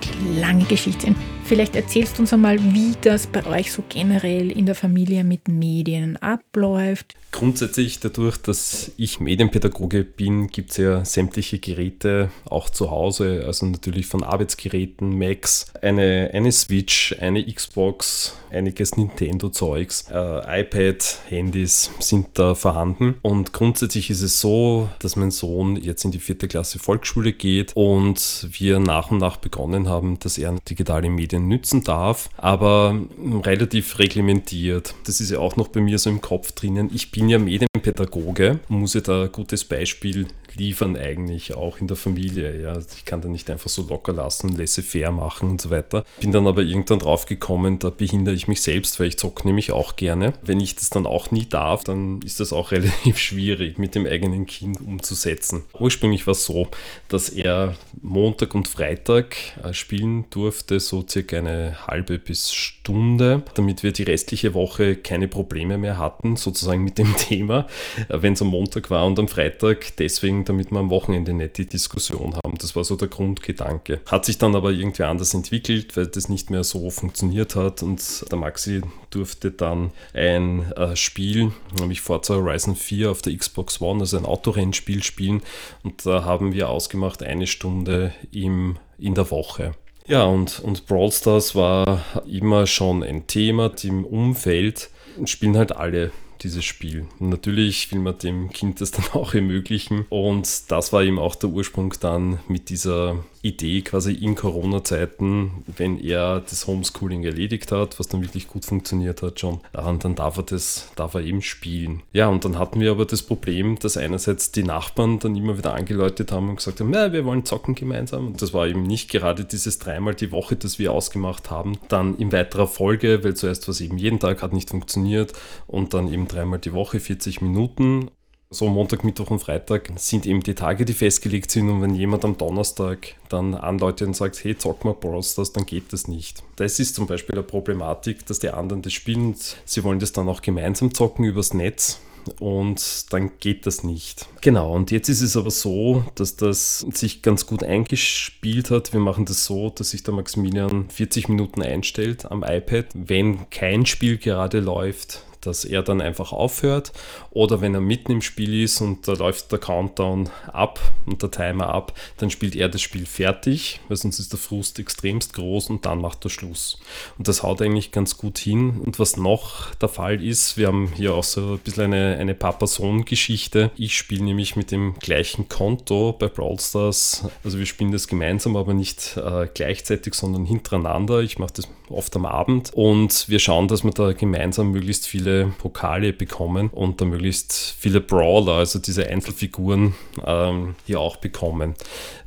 lange 0.52 0.66
Geschichte. 0.66 1.16
Vielleicht 1.46 1.76
erzählst 1.76 2.18
du 2.18 2.24
uns 2.24 2.34
einmal, 2.34 2.60
wie 2.74 2.94
das 3.02 3.28
bei 3.28 3.46
euch 3.46 3.72
so 3.72 3.84
generell 3.88 4.52
in 4.52 4.66
der 4.66 4.76
Familie 4.76 5.24
mit 5.24 5.48
Medien 5.48 6.18
abläuft. 6.18 7.16
Grundsätzlich 7.32 8.02
dadurch, 8.02 8.38
dass 8.38 8.92
ich 8.98 9.22
Medienpädagoge 9.22 10.04
bin, 10.04 10.48
gibt 10.48 10.72
es 10.72 10.78
ja 10.78 11.06
sämtliche 11.06 11.60
Geräte 11.60 12.30
auch 12.46 12.70
zu 12.70 12.92
Hause, 12.92 13.44
also 13.46 13.66
natürlich 13.66 14.08
von 14.08 14.24
Arbeitsgeräten, 14.24 15.18
Macs, 15.18 15.68
eine, 15.82 16.30
eine 16.34 16.52
Switch, 16.52 17.16
eine 17.20 17.46
Xbox, 17.46 18.36
einiges 18.50 18.98
Nintendo-Zeugs, 18.98 20.08
äh, 20.12 20.62
iPad, 20.62 21.20
Handys 21.30 21.92
sind 22.00 22.28
da 22.34 22.54
vorhanden. 22.54 23.16
Und 23.22 23.54
grundsätzlich 23.54 24.10
ist 24.10 24.22
es 24.22 24.42
so, 24.42 24.90
dass 25.00 25.16
mein 25.16 25.32
Sohn 25.32 25.78
jetzt 25.78 26.04
in 26.04 26.12
die 26.12 26.20
vierte 26.20 26.50
Klasse 26.50 26.80
Volksschule 26.80 27.32
geht 27.32 27.72
und 27.76 28.48
wir 28.52 28.80
nach 28.80 29.10
und 29.10 29.20
nach 29.20 29.38
begonnen 29.38 29.88
haben, 29.88 30.20
dass 30.20 30.38
er 30.42 30.56
digitale 30.68 31.10
Medien 31.10 31.48
nützen 31.48 31.84
darf, 31.84 32.30
aber 32.38 33.00
relativ 33.44 34.00
reglementiert. 34.00 34.96
Das 35.06 35.22
ist 35.22 35.32
ja 35.32 35.40
auch 35.40 35.56
noch 35.56 35.70
bei 35.70 35.82
mir 35.82 36.00
so 36.00 36.10
im 36.10 36.22
Kopf 36.22 36.52
drinnen. 36.52 36.90
Ich 36.94 37.12
bin 37.12 37.30
ja 37.30 37.40
Medienpädagoge, 37.40 38.60
muss 38.68 38.94
ja 38.94 39.02
da 39.02 39.24
ein 39.24 39.32
gutes 39.32 39.66
Beispiel 39.66 40.28
liefern 40.56 40.96
eigentlich, 40.96 41.54
auch 41.56 41.80
in 41.80 41.88
der 41.88 41.98
Familie. 41.98 42.62
Ja. 42.62 42.78
Ich 42.96 43.06
kann 43.06 43.22
da 43.22 43.30
nicht 43.30 43.50
einfach 43.50 43.70
so 43.70 43.88
locker 43.88 44.14
lassen, 44.14 44.56
laissez-faire 44.56 45.12
machen 45.12 45.50
und 45.50 45.62
so 45.62 45.70
weiter. 45.70 46.04
Bin 46.20 46.32
dann 46.32 46.48
aber 46.48 46.62
irgendwann 46.62 47.00
drauf 47.00 47.26
gekommen, 47.26 47.80
da 47.80 47.90
behindere 47.90 48.36
ich 48.36 48.48
mich 48.48 48.62
selbst, 48.62 49.00
weil 49.00 49.08
ich 49.08 49.18
zocke 49.18 49.48
nämlich 49.48 49.72
auch 49.72 49.96
gerne. 49.96 50.34
Wenn 50.42 50.60
ich 50.60 50.76
das 50.76 50.90
dann 50.90 51.06
auch 51.06 51.32
nie 51.32 51.46
darf, 51.46 51.84
dann 51.84 52.22
ist 52.24 52.40
das 52.40 52.54
auch 52.54 52.72
relativ 52.72 53.18
schwierig 53.18 53.78
mit 53.78 53.96
dem 53.96 54.06
eigenen 54.06 54.46
Kind 54.46 54.80
umzusetzen. 54.82 55.64
Ursprünglich 55.80 56.28
war 56.28 56.34
es 56.34 56.46
so, 56.46 56.68
dass 57.10 57.30
er 57.30 57.76
Montag 58.02 58.56
und 58.56 58.68
Freitag 58.68 59.36
äh, 59.64 59.74
spielen 59.74 60.26
durfte, 60.30 60.80
so 60.80 61.06
circa 61.08 61.38
eine 61.38 61.88
halbe 61.88 62.20
bis 62.20 62.52
Stunde, 62.54 63.44
damit 63.54 63.84
wir 63.84 63.92
die 63.92 64.04
restliche 64.04 64.54
Woche 64.54 64.96
keine 64.96 65.28
Probleme 65.28 65.78
mehr 65.78 65.98
hatten, 65.98 66.36
sozusagen 66.36 66.84
mit 66.84 66.98
dem 66.98 67.16
Thema, 67.18 67.68
äh, 68.10 68.22
wenn 68.22 68.34
es 68.34 68.42
am 68.42 68.48
Montag 68.48 68.90
war 68.90 69.06
und 69.06 69.20
am 69.20 69.28
Freitag 69.28 69.96
deswegen, 69.98 70.41
damit 70.46 70.72
wir 70.72 70.80
am 70.80 70.90
Wochenende 70.90 71.34
nicht 71.34 71.58
die 71.58 71.66
Diskussion 71.66 72.36
haben. 72.36 72.58
Das 72.58 72.76
war 72.76 72.84
so 72.84 72.96
der 72.96 73.08
Grundgedanke. 73.08 74.02
Hat 74.06 74.26
sich 74.26 74.38
dann 74.38 74.56
aber 74.56 74.72
irgendwie 74.72 75.04
anders 75.04 75.34
entwickelt, 75.34 75.96
weil 75.98 76.08
das 76.08 76.30
nicht 76.30 76.50
mehr 76.50 76.64
so 76.64 76.90
funktioniert 76.90 77.56
hat 77.56 77.84
und 77.84 78.26
der 78.32 78.38
Maxi 78.38 78.82
durfte 79.10 79.52
dann 79.52 79.92
ein 80.14 80.72
äh, 80.74 80.96
Spiel, 80.96 81.52
nämlich 81.80 82.02
Forza 82.02 82.36
Horizon 82.36 82.76
4 82.76 83.12
auf 83.12 83.22
der 83.22 83.36
Xbox 83.36 83.82
One, 83.82 84.02
also 84.02 84.18
ein 84.18 84.26
Autorennspiel 84.26 85.04
spielen 85.04 85.42
und 85.84 86.06
da 86.06 86.24
haben 86.24 86.54
wir 86.54 86.70
ausgemacht 86.70 87.24
eine 87.24 87.48
Stunde 87.48 88.14
im, 88.32 88.78
in 88.98 89.16
der 89.16 89.30
Woche. 89.32 89.74
Ja, 90.08 90.24
und, 90.26 90.60
und 90.60 90.88
Brawl 90.88 91.12
Stars 91.12 91.56
war 91.56 92.04
immer 92.26 92.68
schon 92.68 93.04
ein 93.04 93.28
Thema 93.28 93.72
im 93.84 94.04
Umfeld. 94.04 94.90
Spielen 95.26 95.58
halt 95.58 95.76
alle 95.76 96.12
dieses 96.44 96.66
Spiel. 96.66 97.06
Und 97.20 97.30
natürlich 97.30 97.92
will 97.92 98.00
man 98.00 98.18
dem 98.18 98.50
Kind 98.50 98.82
das 98.82 98.92
dann 98.92 99.06
auch 99.14 99.34
ermöglichen. 99.34 100.06
Und 100.10 100.72
das 100.72 100.94
war 100.94 101.04
eben 101.04 101.20
auch 101.20 101.36
der 101.36 101.50
Ursprung 101.50 101.94
dann 102.00 102.40
mit 102.48 102.70
dieser 102.70 103.24
Idee 103.44 103.82
quasi 103.82 104.14
in 104.14 104.36
Corona-Zeiten, 104.36 105.64
wenn 105.66 106.00
er 106.00 106.42
das 106.42 106.68
Homeschooling 106.68 107.24
erledigt 107.24 107.72
hat, 107.72 108.00
was 108.00 108.08
dann 108.08 108.22
wirklich 108.22 108.48
gut 108.48 108.66
funktioniert 108.66 109.22
hat 109.22 109.40
schon, 109.40 109.62
dann 109.74 110.16
darf 110.16 110.38
er 110.38 110.44
das, 110.44 110.90
darf 110.96 111.16
er 111.16 111.22
eben 111.22 111.42
spielen. 111.42 112.04
Ja, 112.14 112.28
und 112.28 112.46
dann 112.46 112.60
hatten 112.60 112.80
wir 112.80 112.92
aber 112.92 113.06
das 113.06 113.24
Problem, 113.24 113.80
dass 113.80 113.98
einerseits 113.98 114.52
die 114.52 114.64
Nachbarn 114.64 115.20
dann 115.20 115.36
immer 115.36 115.58
wieder 115.58 115.74
angeläutet 115.74 116.32
haben 116.32 116.50
und 116.50 116.58
gesagt 116.58 116.80
haben, 116.80 116.94
ja, 116.94 117.12
wir 117.14 117.26
wollen 117.26 117.46
zocken 117.46 117.74
gemeinsam. 117.74 118.28
Und 118.28 118.42
das 118.42 118.54
war 118.54 118.68
eben 118.68 118.84
nicht 118.84 119.10
gerade 119.10 119.44
dieses 119.44 119.80
dreimal 119.80 120.14
die 120.14 120.32
Woche, 120.32 120.56
das 120.56 120.78
wir 120.78 120.92
ausgemacht 120.92 121.50
haben. 121.50 121.78
Dann 121.88 122.18
in 122.18 122.32
weiterer 122.32 122.68
Folge, 122.68 123.24
weil 123.24 123.36
zuerst 123.36 123.68
was 123.68 123.82
eben 123.82 123.98
jeden 123.98 124.20
Tag 124.20 124.44
hat 124.44 124.54
nicht 124.54 124.70
funktioniert 124.70 125.34
und 125.66 125.94
dann 125.94 126.12
eben 126.14 126.28
dreimal 126.32 126.60
die 126.60 126.74
Woche 126.74 127.00
40 127.00 127.42
Minuten 127.42 128.12
so 128.54 128.68
Montag, 128.68 129.06
Mittwoch 129.06 129.32
und 129.32 129.40
Freitag 129.40 129.92
sind 129.96 130.26
eben 130.26 130.42
die 130.42 130.56
Tage, 130.56 130.84
die 130.84 130.94
festgelegt 130.94 131.50
sind. 131.50 131.70
Und 131.70 131.82
wenn 131.82 131.96
jemand 131.96 132.26
am 132.26 132.38
Donnerstag 132.38 133.16
dann 133.30 133.56
anläutet 133.56 134.08
und 134.08 134.14
sagt, 134.14 134.44
hey, 134.44 134.58
zock 134.58 134.84
mal 134.84 134.94
Brawl 134.94 135.24
Stars, 135.24 135.54
dann 135.54 135.66
geht 135.66 135.94
das 135.94 136.10
nicht. 136.10 136.44
Das 136.58 136.78
ist 136.80 136.96
zum 136.96 137.08
Beispiel 137.08 137.36
eine 137.36 137.44
Problematik, 137.44 138.26
dass 138.26 138.40
die 138.40 138.50
anderen 138.50 138.82
das 138.82 138.92
spielen. 138.92 139.36
Sie 139.64 139.84
wollen 139.86 140.00
das 140.00 140.12
dann 140.12 140.28
auch 140.28 140.42
gemeinsam 140.42 140.94
zocken 140.94 141.24
übers 141.24 141.54
Netz 141.54 142.02
und 142.40 143.12
dann 143.14 143.32
geht 143.40 143.66
das 143.66 143.84
nicht. 143.84 144.28
Genau, 144.42 144.76
und 144.76 144.92
jetzt 144.92 145.08
ist 145.08 145.22
es 145.22 145.38
aber 145.38 145.50
so, 145.50 146.04
dass 146.16 146.36
das 146.36 146.80
sich 146.92 147.22
ganz 147.22 147.48
gut 147.48 147.64
eingespielt 147.64 148.70
hat. 148.70 148.92
Wir 148.92 149.00
machen 149.00 149.26
das 149.26 149.46
so, 149.46 149.70
dass 149.70 149.92
sich 149.92 150.04
der 150.04 150.14
Maximilian 150.14 150.90
40 150.90 151.30
Minuten 151.30 151.62
einstellt 151.62 152.30
am 152.30 152.44
iPad. 152.44 152.88
Wenn 152.94 153.50
kein 153.50 153.86
Spiel 153.86 154.18
gerade 154.18 154.60
läuft, 154.60 155.24
dass 155.42 155.66
er 155.66 155.84
dann 155.84 156.02
einfach 156.02 156.32
aufhört 156.32 156.92
oder 157.32 157.62
wenn 157.62 157.74
er 157.74 157.82
mitten 157.82 158.12
im 158.12 158.22
Spiel 158.22 158.64
ist 158.64 158.82
und 158.82 159.08
da 159.08 159.14
läuft 159.14 159.52
der 159.52 159.60
Countdown 159.60 160.30
ab 160.52 160.80
und 161.06 161.22
der 161.22 161.32
Timer 161.32 161.70
ab, 161.70 161.94
dann 162.18 162.30
spielt 162.30 162.56
er 162.56 162.70
das 162.70 162.82
Spiel 162.82 163.06
fertig, 163.06 163.80
weil 163.88 163.98
sonst 163.98 164.20
ist 164.20 164.32
der 164.32 164.40
Frust 164.40 164.80
extremst 164.80 165.34
groß 165.34 165.70
und 165.70 165.86
dann 165.86 166.02
macht 166.02 166.26
er 166.26 166.30
Schluss. 166.30 166.80
Und 167.18 167.28
das 167.28 167.44
haut 167.44 167.62
eigentlich 167.62 167.92
ganz 167.92 168.18
gut 168.18 168.38
hin. 168.38 168.80
Und 168.80 169.00
was 169.00 169.18
noch 169.18 169.74
der 169.76 169.90
Fall 169.90 170.24
ist, 170.24 170.58
wir 170.58 170.68
haben 170.68 170.92
hier 170.96 171.14
auch 171.14 171.24
so 171.24 171.54
ein 171.54 171.60
bisschen 171.60 171.86
eine, 171.86 172.18
eine 172.18 172.36
Papa-Sohn-Geschichte. 172.36 173.72
Ich 173.78 173.96
spiele 173.96 174.24
nämlich 174.24 174.56
mit 174.56 174.72
dem 174.72 174.96
gleichen 175.00 175.50
Konto 175.50 176.14
bei 176.14 176.28
Brawl 176.28 176.60
Stars. 176.60 177.26
Also 177.44 177.60
wir 177.60 177.66
spielen 177.66 177.92
das 177.92 178.08
gemeinsam, 178.08 178.56
aber 178.56 178.74
nicht 178.74 179.18
äh, 179.18 179.48
gleichzeitig, 179.54 180.14
sondern 180.14 180.46
hintereinander. 180.46 181.22
Ich 181.22 181.40
mache 181.40 181.54
das 181.54 181.68
oft 181.94 182.16
am 182.16 182.26
Abend 182.26 182.74
und 182.74 183.28
wir 183.30 183.40
schauen, 183.40 183.68
dass 183.68 183.84
wir 183.84 183.92
da 183.92 184.14
gemeinsam 184.14 184.72
möglichst 184.72 185.08
viele 185.08 185.54
Pokale 185.58 186.14
bekommen 186.14 186.70
und 186.70 187.02
da 187.02 187.06
möglichst 187.06 187.76
viele 187.78 188.02
Brawler, 188.02 188.54
also 188.54 188.80
diese 188.80 189.08
Einzelfiguren 189.08 189.96
ähm, 190.26 190.76
hier 190.86 191.00
auch 191.00 191.18
bekommen. 191.18 191.76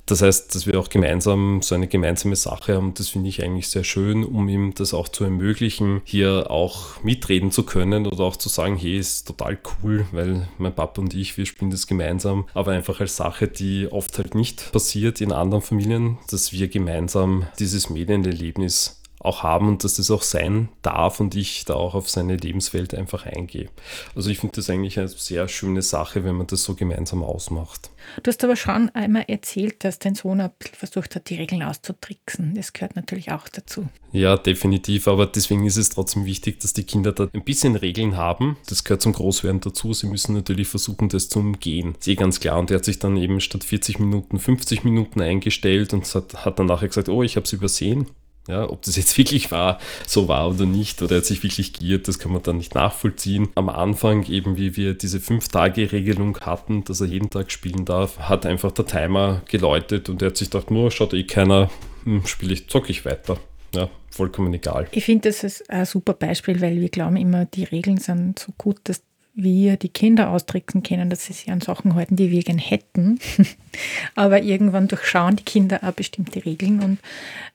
Das 0.07 0.21
heißt, 0.21 0.55
dass 0.55 0.67
wir 0.67 0.79
auch 0.79 0.91
gemeinsam 0.91 1.63
so 1.63 1.75
eine 1.75 1.89
gemeinsame 1.89 2.37
Sache 2.37 2.75
haben. 2.75 2.93
Das 2.93 3.09
finde 3.09 3.29
ich 3.31 3.43
eigentlich 3.43 3.69
sehr 3.69 3.85
schön, 3.85 4.25
um 4.25 4.49
ihm 4.49 4.75
das 4.75 4.93
auch 4.93 5.09
zu 5.09 5.25
ermöglichen, 5.25 6.03
hier 6.05 6.51
auch 6.51 7.03
mitreden 7.03 7.51
zu 7.51 7.63
können 7.63 8.07
oder 8.07 8.25
auch 8.25 8.37
zu 8.37 8.51
sagen, 8.51 8.77
hey, 8.77 8.99
ist 8.99 9.27
total 9.27 9.59
cool, 9.83 10.07
weil 10.13 10.47
mein 10.59 10.75
Papa 10.75 11.01
und 11.01 11.15
ich, 11.15 11.39
wir 11.39 11.47
spielen 11.47 11.71
das 11.71 11.87
gemeinsam, 11.87 12.45
aber 12.53 12.73
einfach 12.73 13.01
als 13.01 13.17
Sache, 13.17 13.49
die 13.49 13.89
oft 13.91 14.19
halt 14.19 14.35
nicht 14.35 14.73
passiert 14.73 15.23
in 15.23 15.33
anderen 15.33 15.63
Familien, 15.63 16.19
dass 16.31 16.53
wir 16.53 16.69
gemeinsam 16.69 17.47
dieses 17.59 17.89
Medienerlebnis 17.89 19.01
auch 19.25 19.43
haben 19.43 19.69
und 19.69 19.85
dass 19.85 19.95
das 19.95 20.11
auch 20.11 20.23
sein 20.23 20.69
darf 20.83 21.19
und 21.21 21.35
ich 21.35 21.65
da 21.65 21.75
auch 21.75 21.95
auf 21.95 22.11
seine 22.11 22.37
Lebenswelt 22.37 22.95
einfach 22.95 23.27
eingehe. 23.27 23.69
Also 24.15 24.31
ich 24.31 24.39
finde 24.39 24.57
das 24.57 24.69
eigentlich 24.69 24.99
eine 24.99 25.09
sehr 25.09 25.49
schöne 25.49 25.83
Sache, 25.83 26.25
wenn 26.25 26.37
man 26.37 26.47
das 26.47 26.63
so 26.63 26.75
gemeinsam 26.75 27.23
ausmacht. 27.23 27.91
Du 28.23 28.29
hast 28.29 28.45
aber 28.45 28.57
schon 28.57 28.91
einmal 28.91 29.25
erzählt, 29.29 29.83
dass 29.83 29.99
dein 29.99 30.15
Sohn 30.15 30.41
ein 30.41 30.51
bisschen 30.59 30.77
versucht 30.77 31.15
hat, 31.17 31.31
die 31.31 31.37
Regeln 31.37 31.63
auszutricksen. 31.63 32.55
Das 32.55 32.73
gehört 32.73 32.97
natürlich 32.97 33.33
auch 33.33 33.49
dazu. 33.49 33.89
Ja, 34.13 34.37
definitiv. 34.37 35.09
Aber 35.09 35.27
deswegen 35.27 35.65
ist 35.65 35.77
es 35.77 35.89
trotzdem 35.89 36.27
wichtig, 36.27 36.61
dass 36.61 36.75
die 36.75 36.85
Kinder 36.85 37.13
da 37.13 37.29
ein 37.33 37.45
bisschen 37.45 37.77
Regeln 37.77 38.17
haben. 38.17 38.59
Das 38.69 38.85
gehört 38.85 39.03
zum 39.03 39.15
Großwerden 39.15 39.61
dazu. 39.61 39.95
Sie 39.95 40.07
müssen 40.07 40.35
natürlich 40.35 40.69
versuchen, 40.69 41.09
das 41.09 41.29
zu 41.29 41.39
umgehen. 41.41 41.95
Ist 41.99 42.09
eh 42.09 42.15
ganz 42.15 42.41
klar. 42.41 42.59
Und 42.59 42.71
er 42.71 42.77
hat 42.77 42.85
sich 42.85 42.99
dann 42.99 43.17
eben 43.17 43.41
statt 43.41 43.65
40 43.65 43.99
Minuten 43.99 44.39
50 44.39 44.85
Minuten 44.85 45.21
eingestellt 45.21 45.95
und 45.95 46.15
hat, 46.15 46.45
hat 46.45 46.59
dann 46.59 46.67
nachher 46.67 46.89
gesagt, 46.89 47.09
oh, 47.09 47.23
ich 47.23 47.37
habe 47.37 47.45
es 47.45 47.53
übersehen 47.53 48.07
Ja, 48.49 48.69
ob 48.69 48.83
das 48.83 48.97
jetzt 48.97 49.17
wirklich 49.19 49.51
war, 49.51 49.79
so 50.07 50.29
war 50.29 50.49
oder 50.51 50.67
nicht, 50.67 51.03
oder 51.03 51.13
er 51.13 51.19
hat 51.19 51.25
sich 51.25 51.43
wirklich 51.43 51.73
geirrt, 51.73 52.09
das 52.09 52.19
kann 52.19 52.33
man 52.33 52.43
dann 52.43 52.59
nicht 52.59 52.75
nachvollziehen. 52.75 53.49
Am 53.55 53.69
Anfang, 53.69 54.27
eben 54.27 54.57
wie 54.57 54.77
wir 54.77 54.95
diese 54.95 55.21
Fünf-Tage-Regelung 55.21 56.39
hatten, 56.41 56.85
dass 56.85 57.01
er 57.01 57.07
jeden 57.07 57.31
Tag 57.31 57.51
spielen 57.51 57.85
darf, 57.85 58.19
hat 58.19 58.47
einfach 58.47 58.73
der 58.73 58.87
Timer 58.87 59.43
geläutet 59.49 60.09
und 60.09 60.23
er 60.23 60.29
hat 60.29 60.37
sich 60.37 60.51
gedacht, 60.51 60.71
nur 60.71 60.91
schaut 60.91 61.15
eh 61.15 61.25
keiner, 61.25 61.71
hm, 62.05 62.27
spiele 62.27 62.53
ich, 62.53 62.69
zocke 62.69 62.91
ich 62.91 63.05
weiter. 63.05 63.39
Ja, 63.75 63.89
vollkommen 64.11 64.55
egal. 64.55 64.87
Ich 64.93 65.05
finde, 65.05 65.29
das 65.29 65.43
ist 65.43 65.69
ein 65.69 65.85
super 65.85 66.13
Beispiel, 66.13 66.61
weil 66.61 66.81
wir 66.81 66.89
glauben 66.89 67.17
immer, 67.17 67.45
die 67.47 67.65
Regeln 67.65 67.99
sind 67.99 68.39
so 68.39 68.53
gut, 68.57 68.79
dass 68.85 69.03
wir 69.35 69.77
die 69.77 69.89
Kinder 69.89 70.31
austricksen 70.31 70.85
können, 70.85 71.11
dass 71.11 71.25
sie 71.25 71.33
sich 71.33 71.51
an 71.51 71.61
Sachen 71.61 71.97
halten, 71.97 72.15
die 72.15 72.31
wir 72.31 72.43
gern 72.43 72.59
hätten. 72.59 73.19
Aber 74.15 74.43
irgendwann 74.43 74.87
durchschauen 74.87 75.37
die 75.37 75.43
Kinder 75.43 75.81
auch 75.83 75.93
bestimmte 75.93 76.45
Regeln 76.45 76.81
und 76.81 76.99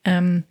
ähm, 0.04 0.44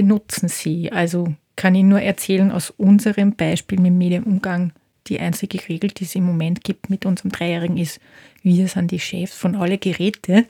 benutzen 0.00 0.48
sie. 0.48 0.90
Also 0.90 1.34
kann 1.56 1.74
ich 1.74 1.84
nur 1.84 2.00
erzählen 2.00 2.50
aus 2.50 2.70
unserem 2.70 3.34
Beispiel 3.36 3.78
mit 3.78 3.92
Medienumgang. 3.92 4.72
Die 5.08 5.20
einzige 5.20 5.58
Regel, 5.68 5.90
die 5.90 6.04
es 6.04 6.14
im 6.14 6.24
Moment 6.24 6.64
gibt 6.64 6.88
mit 6.88 7.04
unserem 7.04 7.32
Dreijährigen, 7.32 7.76
ist, 7.76 8.00
wir 8.42 8.66
sind 8.68 8.90
die 8.92 8.98
Chefs 8.98 9.34
von 9.34 9.56
alle 9.56 9.76
Geräte. 9.76 10.46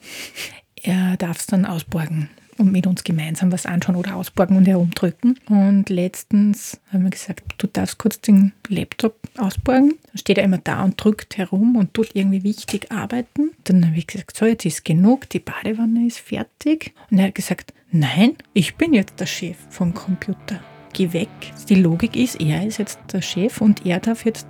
Er 0.77 1.17
darf 1.17 1.41
es 1.41 1.47
dann 1.47 1.67
ausborgen 1.67 2.31
und 2.59 2.71
mit 2.71 2.87
uns 2.87 3.03
gemeinsam 3.03 3.51
was 3.51 3.67
anschauen 3.67 3.97
oder 3.97 4.15
ausborgen 4.15 4.57
und 4.57 4.69
herumdrücken. 4.69 5.41
Und 5.49 5.89
letztens 5.89 6.79
haben 6.93 7.03
wir 7.03 7.11
gesagt, 7.11 7.43
du 7.59 7.67
darfst 7.67 7.99
kurz 7.99 8.21
den 8.21 8.53
Laptop 8.69 9.17
ausborgen. 9.37 9.95
Dann 10.07 10.19
steht 10.19 10.39
er 10.39 10.45
immer 10.45 10.59
da 10.59 10.85
und 10.85 11.03
drückt 11.03 11.39
herum 11.39 11.75
und 11.75 11.93
tut 11.93 12.11
irgendwie 12.15 12.45
wichtig 12.45 12.93
arbeiten. 12.93 13.51
Dann 13.65 13.85
habe 13.85 13.97
ich 13.97 14.07
gesagt, 14.07 14.37
so, 14.37 14.47
jetzt 14.47 14.65
ist 14.65 14.85
genug, 14.85 15.29
die 15.31 15.41
Badewanne 15.41 16.07
ist 16.07 16.21
fertig. 16.21 16.93
Und 17.11 17.19
er 17.19 17.27
hat 17.29 17.35
gesagt, 17.35 17.73
nein, 17.91 18.37
ich 18.53 18.77
bin 18.77 18.95
jetzt 18.95 19.21
der 19.21 19.27
Chef 19.27 19.57
vom 19.71 19.95
Computer. 19.95 20.61
Geh 20.93 21.13
weg. 21.13 21.29
Die 21.69 21.77
Logik 21.77 22.17
ist, 22.17 22.41
er 22.41 22.67
ist 22.67 22.79
jetzt 22.79 22.99
der 23.13 23.23
Chef 23.23 23.61
und 23.61 23.87
er 23.87 24.01
darf 24.01 24.25
jetzt 24.25 24.47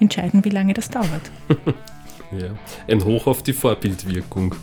entscheiden, 0.00 0.44
wie 0.44 0.50
lange 0.50 0.74
das 0.74 0.88
dauert. 0.90 1.30
ja, 2.32 2.50
ein 2.88 3.04
Hoch 3.04 3.26
auf 3.26 3.42
die 3.42 3.52
Vorbildwirkung. 3.52 4.54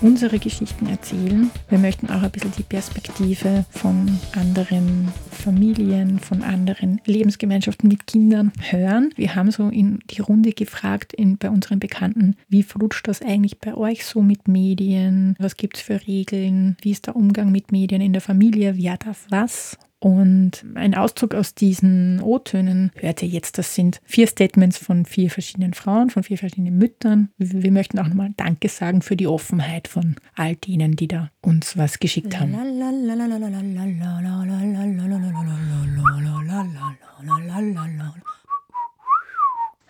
Unsere 0.00 0.38
Geschichten 0.38 0.86
erzählen. 0.86 1.50
Wir 1.68 1.78
möchten 1.78 2.08
auch 2.10 2.22
ein 2.22 2.30
bisschen 2.30 2.52
die 2.58 2.62
Perspektive 2.62 3.64
von 3.70 4.18
anderen 4.34 5.08
Familien, 5.30 6.18
von 6.18 6.42
anderen 6.42 7.00
Lebensgemeinschaften 7.04 7.88
mit 7.88 8.06
Kindern 8.06 8.52
hören. 8.60 9.10
Wir 9.16 9.34
haben 9.34 9.50
so 9.50 9.68
in 9.68 10.00
die 10.10 10.20
Runde 10.20 10.52
gefragt 10.52 11.12
in, 11.12 11.38
bei 11.38 11.50
unseren 11.50 11.78
Bekannten, 11.78 12.36
wie 12.48 12.62
flutscht 12.62 13.08
das 13.08 13.22
eigentlich 13.22 13.58
bei 13.58 13.74
euch 13.74 14.04
so 14.04 14.22
mit 14.22 14.48
Medien? 14.48 15.36
Was 15.38 15.56
gibt 15.56 15.76
es 15.76 15.82
für 15.82 16.06
Regeln? 16.06 16.76
Wie 16.80 16.90
ist 16.90 17.06
der 17.06 17.16
Umgang 17.16 17.52
mit 17.52 17.72
Medien 17.72 18.00
in 18.00 18.12
der 18.12 18.22
Familie? 18.22 18.76
Wer 18.76 18.96
darf 18.96 19.26
was? 19.30 19.78
Und 20.04 20.66
ein 20.74 20.94
Auszug 20.94 21.34
aus 21.34 21.54
diesen 21.54 22.20
O-Tönen 22.20 22.92
hört 22.96 23.22
ihr 23.22 23.28
jetzt, 23.28 23.56
das 23.56 23.74
sind 23.74 24.02
vier 24.04 24.26
Statements 24.26 24.76
von 24.76 25.06
vier 25.06 25.30
verschiedenen 25.30 25.72
Frauen, 25.72 26.10
von 26.10 26.22
vier 26.22 26.36
verschiedenen 26.36 26.76
Müttern. 26.76 27.30
Wir 27.38 27.70
möchten 27.70 27.98
auch 27.98 28.08
nochmal 28.08 28.34
Danke 28.36 28.68
sagen 28.68 29.00
für 29.00 29.16
die 29.16 29.26
Offenheit 29.26 29.88
von 29.88 30.16
all 30.34 30.56
denen, 30.56 30.96
die 30.96 31.08
da 31.08 31.30
uns 31.40 31.78
was 31.78 32.00
geschickt 32.00 32.38
haben. 32.38 32.54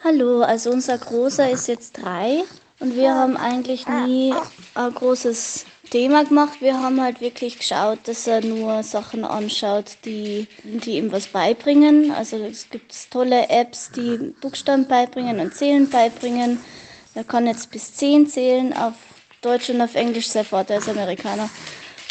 Hallo, 0.05 0.43
also 0.43 0.71
unser 0.71 0.97
Großer 0.97 1.51
ist 1.51 1.67
jetzt 1.67 2.01
drei 2.01 2.45
und 2.79 2.95
wir 2.95 3.13
haben 3.13 3.37
eigentlich 3.37 3.89
nie 3.89 4.33
ein 4.77 4.95
großes 4.95 5.67
Thema 5.95 6.25
gemacht. 6.25 6.61
Wir 6.61 6.83
haben 6.83 7.01
halt 7.01 7.21
wirklich 7.21 7.57
geschaut, 7.57 8.01
dass 8.07 8.27
er 8.27 8.41
nur 8.41 8.83
Sachen 8.83 9.25
anschaut, 9.25 9.97
die, 10.05 10.49
die 10.65 10.97
ihm 10.97 11.13
was 11.13 11.29
beibringen. 11.29 12.11
Also 12.11 12.37
es 12.39 12.69
gibt 12.69 12.93
tolle 13.13 13.49
Apps, 13.49 13.93
die 13.93 14.33
Buchstaben 14.41 14.89
beibringen 14.89 15.39
und 15.39 15.55
Zählen 15.55 15.89
beibringen. 15.89 16.59
Er 17.15 17.23
kann 17.23 17.47
jetzt 17.47 17.71
bis 17.71 17.95
zehn 17.95 18.27
zählen 18.27 18.73
auf 18.73 18.95
Deutsch 19.41 19.71
und 19.71 19.81
auf 19.81 19.95
Englisch. 19.95 20.27
Sein 20.27 20.45
Vater 20.45 20.79
ist 20.79 20.89
Amerikaner. 20.89 21.49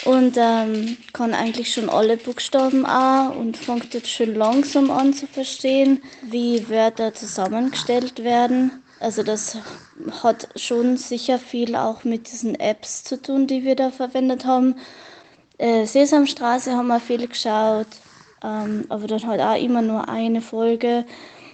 Und 0.06 0.38
ähm, 0.38 0.96
kann 1.12 1.34
eigentlich 1.34 1.74
schon 1.74 1.90
alle 1.90 2.16
Buchstaben 2.16 2.86
auch 2.86 3.36
und 3.36 3.58
fängt 3.58 3.94
jetzt 3.94 4.10
schon 4.10 4.34
langsam 4.34 4.92
an 4.92 5.14
zu 5.14 5.28
verstehen, 5.28 6.02
wie 6.22 6.70
Wörter 6.70 7.14
zusammengestellt 7.14 8.24
werden. 8.24 8.83
Also 9.04 9.22
das 9.22 9.58
hat 10.24 10.48
schon 10.56 10.96
sicher 10.96 11.38
viel 11.38 11.76
auch 11.76 12.06
mit 12.06 12.32
diesen 12.32 12.56
Apps 12.56 13.04
zu 13.04 13.22
tun, 13.22 13.48
die 13.48 13.66
wir 13.66 13.76
da 13.76 13.92
verwendet 13.92 14.46
haben. 14.46 14.76
Äh, 15.58 15.86
Sesamstraße 15.86 16.72
haben 16.72 16.88
wir 16.88 17.02
viel 17.02 17.28
geschaut, 17.28 17.88
ähm, 18.42 18.86
aber 18.88 19.08
dann 19.08 19.28
halt 19.28 19.42
auch 19.42 19.62
immer 19.62 19.82
nur 19.82 20.08
eine 20.08 20.40
Folge. 20.40 21.04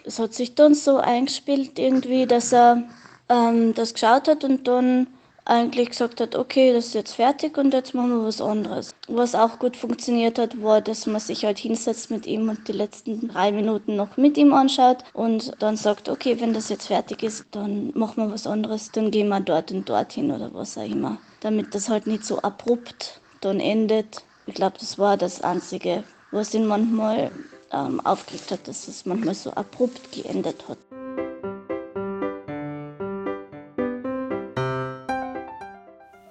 Es 0.06 0.20
hat 0.20 0.36
sich 0.36 0.54
dann 0.54 0.76
so 0.76 0.98
eingespielt 0.98 1.80
irgendwie, 1.80 2.28
dass 2.28 2.54
er 2.54 2.84
ähm, 3.30 3.74
das 3.74 3.96
geschaut 3.96 4.28
hat 4.28 4.44
und 4.44 4.68
dann 4.68 5.08
eigentlich 5.50 5.90
gesagt 5.90 6.22
hat, 6.22 6.36
okay, 6.36 6.74
das 6.74 6.88
ist 6.88 6.94
jetzt 6.94 7.16
fertig 7.16 7.58
und 7.58 7.74
jetzt 7.74 7.94
machen 7.94 8.12
wir 8.12 8.28
was 8.28 8.42
anderes. 8.42 8.94
Was 9.08 9.34
auch 9.34 9.58
gut 9.58 9.76
funktioniert 9.76 10.38
hat, 10.38 10.62
war, 10.62 10.80
dass 10.80 11.08
man 11.08 11.20
sich 11.20 11.44
halt 11.44 11.58
hinsetzt 11.58 12.12
mit 12.12 12.28
ihm 12.28 12.50
und 12.50 12.68
die 12.68 12.74
letzten 12.74 13.28
drei 13.28 13.52
Minuten 13.52 13.96
noch 13.96 14.16
mit 14.16 14.38
ihm 14.38 14.54
anschaut 14.54 15.04
und 15.14 15.52
dann 15.60 15.76
sagt, 15.76 16.08
okay, 16.08 16.40
wenn 16.40 16.54
das 16.54 16.70
jetzt 16.70 16.88
fertig 16.88 17.24
ist, 17.24 17.46
dann 17.52 17.92
machen 17.96 18.24
wir 18.24 18.32
was 18.32 18.46
anderes, 18.46 18.92
dann 18.92 19.12
gehen 19.12 19.30
wir 19.30 19.40
dort 19.40 19.72
und 19.72 19.90
dorthin 19.90 20.32
oder 20.32 20.54
was 20.54 20.78
auch 20.78 20.86
immer. 20.86 21.18
Damit 21.40 21.74
das 21.74 21.90
halt 21.90 22.06
nicht 22.06 22.26
so 22.26 22.40
abrupt 22.40 23.20
dann 23.42 23.60
endet. 23.60 24.24
Ich 24.46 24.54
glaube, 24.54 24.78
das 24.80 25.00
war 25.00 25.18
das 25.18 25.42
Einzige, 25.42 26.04
was 26.32 26.54
ihn 26.54 26.68
manchmal 26.68 27.32
ähm, 27.72 28.00
aufgeregt 28.06 28.52
hat, 28.52 28.68
dass 28.68 28.88
es 28.88 29.06
manchmal 29.06 29.36
so 29.36 29.52
abrupt 29.52 30.12
geendet 30.12 30.68
hat. 30.68 30.78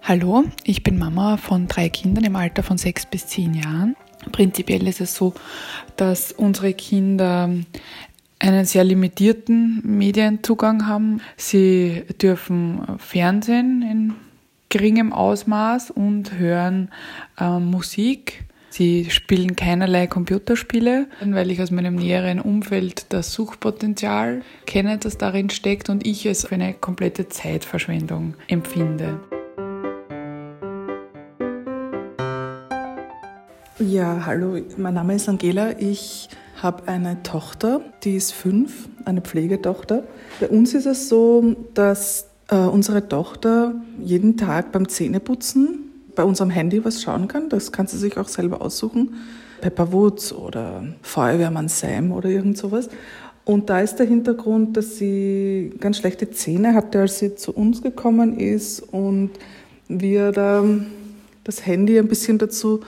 Hallo, 0.08 0.44
ich 0.64 0.82
bin 0.82 0.98
Mama 0.98 1.36
von 1.36 1.68
drei 1.68 1.90
Kindern 1.90 2.24
im 2.24 2.34
Alter 2.34 2.62
von 2.62 2.78
sechs 2.78 3.04
bis 3.04 3.26
zehn 3.26 3.52
Jahren. 3.52 3.94
Prinzipiell 4.32 4.88
ist 4.88 5.02
es 5.02 5.14
so, 5.14 5.34
dass 5.96 6.32
unsere 6.32 6.72
Kinder 6.72 7.50
einen 8.38 8.64
sehr 8.64 8.84
limitierten 8.84 9.82
Medienzugang 9.84 10.86
haben. 10.86 11.20
Sie 11.36 12.04
dürfen 12.22 12.80
Fernsehen 12.96 13.82
in 13.82 14.14
geringem 14.70 15.12
Ausmaß 15.12 15.90
und 15.90 16.38
hören 16.38 16.88
äh, 17.38 17.58
Musik. 17.58 18.46
Sie 18.70 19.10
spielen 19.10 19.56
keinerlei 19.56 20.06
Computerspiele, 20.06 21.08
weil 21.20 21.50
ich 21.50 21.60
aus 21.60 21.70
meinem 21.70 21.96
näheren 21.96 22.40
Umfeld 22.40 23.12
das 23.12 23.34
Suchpotenzial 23.34 24.40
kenne, 24.64 24.96
das 24.96 25.18
darin 25.18 25.50
steckt 25.50 25.90
und 25.90 26.06
ich 26.06 26.24
es 26.24 26.46
für 26.46 26.54
eine 26.54 26.72
komplette 26.72 27.28
Zeitverschwendung 27.28 28.36
empfinde. 28.46 29.20
Ja, 33.80 34.26
hallo, 34.26 34.58
mein 34.76 34.94
Name 34.94 35.14
ist 35.14 35.28
Angela. 35.28 35.78
Ich 35.78 36.28
habe 36.60 36.88
eine 36.88 37.22
Tochter, 37.22 37.80
die 38.02 38.16
ist 38.16 38.32
fünf, 38.32 38.88
eine 39.04 39.20
Pflegetochter. 39.20 40.02
Bei 40.40 40.48
uns 40.48 40.74
ist 40.74 40.86
es 40.86 41.08
so, 41.08 41.54
dass 41.74 42.26
äh, 42.48 42.56
unsere 42.56 43.08
Tochter 43.08 43.76
jeden 44.02 44.36
Tag 44.36 44.72
beim 44.72 44.88
Zähneputzen 44.88 45.92
bei 46.16 46.24
unserem 46.24 46.50
Handy 46.50 46.84
was 46.84 47.00
schauen 47.00 47.28
kann. 47.28 47.48
Das 47.50 47.70
kann 47.70 47.86
sie 47.86 47.98
sich 47.98 48.16
auch 48.16 48.26
selber 48.26 48.62
aussuchen. 48.62 49.14
Pepper 49.60 49.92
Woods 49.92 50.32
oder 50.32 50.84
Feuerwehrmann 51.02 51.68
Sam 51.68 52.10
oder 52.10 52.28
irgend 52.28 52.58
sowas. 52.58 52.88
Und 53.44 53.70
da 53.70 53.78
ist 53.78 53.94
der 54.00 54.06
Hintergrund, 54.06 54.76
dass 54.76 54.96
sie 54.96 55.72
ganz 55.78 55.98
schlechte 55.98 56.32
Zähne 56.32 56.74
hatte, 56.74 57.02
als 57.02 57.20
sie 57.20 57.36
zu 57.36 57.52
uns 57.52 57.80
gekommen 57.80 58.40
ist 58.40 58.80
und 58.80 59.30
wir 59.86 60.32
da 60.32 60.64
das 61.44 61.64
Handy 61.64 61.96
ein 61.96 62.08
bisschen 62.08 62.38
dazu 62.38 62.80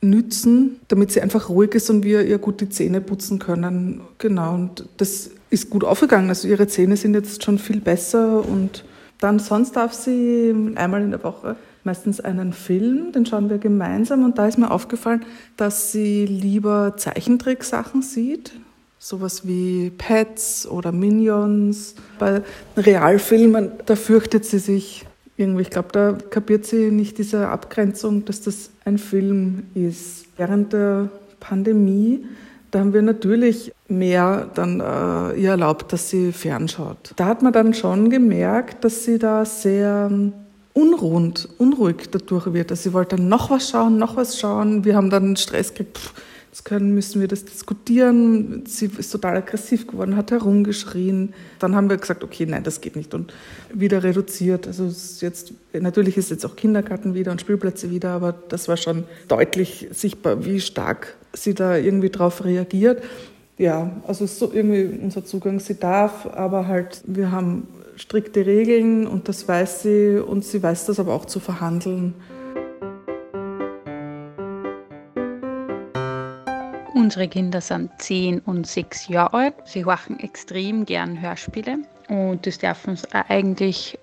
nützen, 0.00 0.80
damit 0.88 1.12
sie 1.12 1.20
einfach 1.20 1.48
ruhig 1.48 1.74
ist 1.74 1.90
und 1.90 2.04
wir 2.04 2.24
ihr 2.24 2.38
gut 2.38 2.60
die 2.60 2.68
Zähne 2.68 3.00
putzen 3.00 3.38
können. 3.38 4.00
Genau, 4.18 4.54
und 4.54 4.88
das 4.96 5.30
ist 5.50 5.70
gut 5.70 5.84
aufgegangen. 5.84 6.28
Also 6.28 6.48
ihre 6.48 6.68
Zähne 6.68 6.96
sind 6.96 7.14
jetzt 7.14 7.42
schon 7.42 7.58
viel 7.58 7.80
besser 7.80 8.46
und 8.46 8.84
dann 9.20 9.38
sonst 9.38 9.74
darf 9.74 9.92
sie 9.92 10.54
einmal 10.76 11.02
in 11.02 11.10
der 11.10 11.24
Woche 11.24 11.56
meistens 11.84 12.20
einen 12.20 12.52
Film, 12.52 13.12
den 13.12 13.24
schauen 13.24 13.48
wir 13.48 13.58
gemeinsam 13.58 14.24
und 14.24 14.36
da 14.36 14.46
ist 14.46 14.58
mir 14.58 14.70
aufgefallen, 14.70 15.24
dass 15.56 15.90
sie 15.90 16.26
lieber 16.26 16.94
Zeichentricksachen 16.96 18.02
sieht, 18.02 18.52
sowas 18.98 19.46
wie 19.46 19.90
Pets 19.96 20.66
oder 20.68 20.92
Minions. 20.92 21.94
Bei 22.18 22.42
Realfilmen, 22.76 23.70
da 23.86 23.96
fürchtet 23.96 24.44
sie 24.44 24.58
sich 24.58 25.06
irgendwie. 25.38 25.62
Ich 25.62 25.70
glaube, 25.70 25.88
da 25.92 26.12
kapiert 26.12 26.66
sie 26.66 26.90
nicht 26.90 27.16
diese 27.18 27.48
Abgrenzung, 27.48 28.24
dass 28.24 28.42
das 28.42 28.70
ein 28.84 28.98
Film 28.98 29.64
ist. 29.74 30.26
Während 30.36 30.72
der 30.72 31.08
Pandemie, 31.40 32.26
da 32.70 32.80
haben 32.80 32.92
wir 32.92 33.02
natürlich 33.02 33.72
mehr 33.88 34.50
dann 34.54 34.80
äh, 34.80 35.40
ihr 35.40 35.50
erlaubt, 35.50 35.92
dass 35.92 36.10
sie 36.10 36.32
fernschaut. 36.32 37.14
Da 37.16 37.24
hat 37.26 37.42
man 37.42 37.52
dann 37.52 37.72
schon 37.72 38.10
gemerkt, 38.10 38.84
dass 38.84 39.04
sie 39.04 39.18
da 39.18 39.44
sehr 39.44 40.08
ähm, 40.10 40.32
unruhend, 40.74 41.48
unruhig 41.58 42.10
dadurch 42.10 42.52
wird. 42.52 42.70
Also 42.70 42.90
sie 42.90 42.92
wollte 42.92 43.16
dann 43.16 43.28
noch 43.28 43.50
was 43.50 43.70
schauen, 43.70 43.98
noch 43.98 44.16
was 44.16 44.38
schauen. 44.38 44.84
Wir 44.84 44.96
haben 44.96 45.10
dann 45.10 45.36
Stress 45.36 45.72
gekriegt, 45.72 46.12
Jetzt 46.58 46.64
können, 46.64 46.92
müssen 46.92 47.20
wir 47.20 47.28
das 47.28 47.44
diskutieren. 47.44 48.64
Sie 48.66 48.90
ist 48.98 49.10
total 49.10 49.36
aggressiv 49.36 49.86
geworden, 49.86 50.16
hat 50.16 50.32
herumgeschrien. 50.32 51.32
Dann 51.60 51.76
haben 51.76 51.88
wir 51.88 51.98
gesagt, 51.98 52.24
okay, 52.24 52.46
nein, 52.46 52.64
das 52.64 52.80
geht 52.80 52.96
nicht 52.96 53.14
und 53.14 53.32
wieder 53.72 54.02
reduziert. 54.02 54.66
Also 54.66 54.90
jetzt, 55.20 55.52
natürlich 55.72 56.16
ist 56.16 56.32
jetzt 56.32 56.44
auch 56.44 56.56
Kindergarten 56.56 57.14
wieder 57.14 57.30
und 57.30 57.40
Spielplätze 57.40 57.92
wieder, 57.92 58.10
aber 58.10 58.34
das 58.48 58.66
war 58.66 58.76
schon 58.76 59.04
deutlich 59.28 59.86
sichtbar, 59.92 60.44
wie 60.44 60.58
stark 60.58 61.16
sie 61.32 61.54
da 61.54 61.76
irgendwie 61.76 62.10
drauf 62.10 62.44
reagiert. 62.44 63.04
Ja, 63.56 63.92
also 64.08 64.26
so 64.26 64.50
irgendwie 64.52 64.98
unser 65.00 65.24
Zugang. 65.24 65.60
Sie 65.60 65.78
darf, 65.78 66.26
aber 66.26 66.66
halt, 66.66 67.02
wir 67.06 67.30
haben 67.30 67.68
strikte 67.94 68.44
Regeln 68.46 69.06
und 69.06 69.28
das 69.28 69.46
weiß 69.46 69.82
sie 69.82 70.16
und 70.16 70.44
sie 70.44 70.60
weiß 70.60 70.86
das 70.86 70.98
aber 70.98 71.14
auch 71.14 71.26
zu 71.26 71.38
verhandeln. 71.38 72.14
Unsere 77.08 77.26
Kinder 77.26 77.62
sind 77.62 77.90
zehn 78.02 78.40
und 78.40 78.66
sechs 78.66 79.08
Jahre 79.08 79.32
alt. 79.32 79.54
Sie 79.64 79.86
horchen 79.86 80.20
extrem 80.20 80.84
gern 80.84 81.18
Hörspiele 81.18 81.78
und 82.10 82.46
das 82.46 82.58
dürfen 82.58 82.96
sie 82.96 83.06
eigentlich 83.14 83.98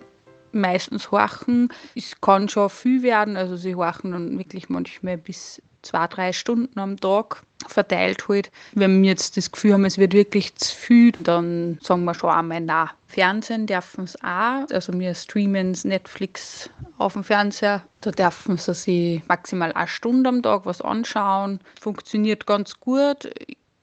meistens 0.54 1.12
horchen. 1.12 1.70
Es 1.94 2.20
kann 2.20 2.50
schon 2.50 2.72
viel 2.72 3.04
werden, 3.04 3.38
also 3.38 3.58
sie 3.58 3.76
horchen 3.76 4.10
dann 4.10 4.40
wirklich 4.40 4.70
manchmal 4.70 5.20
bis 5.20 5.62
zwei, 5.84 6.08
drei 6.08 6.34
Stunden 6.34 6.80
am 6.80 7.00
Tag 7.00 7.44
verteilt 7.68 8.28
halt. 8.28 8.52
Wenn 8.74 9.02
wir 9.02 9.10
jetzt 9.10 9.38
das 9.38 9.52
Gefühl 9.52 9.74
haben, 9.74 9.86
es 9.86 9.98
wird 9.98 10.14
wirklich 10.14 10.56
zu 10.56 10.76
viel, 10.76 11.12
dann 11.24 11.78
sagen 11.82 12.04
wir 12.06 12.14
schon 12.14 12.30
einmal 12.30 12.62
nein. 12.62 12.90
Fernsehen 13.08 13.66
dürfen 13.66 14.08
sie 14.08 14.22
auch. 14.24 14.70
Also 14.72 14.94
wir 15.00 15.14
streamen 15.16 15.78
Netflix 15.84 16.70
auf 16.98 17.14
dem 17.14 17.24
Fernseher. 17.24 17.84
Da 18.02 18.12
dürfen 18.12 18.58
sie 18.58 18.74
sich 18.74 19.28
maximal 19.28 19.72
eine 19.72 19.88
Stunde 19.88 20.30
am 20.30 20.44
Tag 20.44 20.66
was 20.66 20.82
anschauen. 20.82 21.60
Funktioniert 21.80 22.46
ganz 22.46 22.80
gut. 22.80 23.30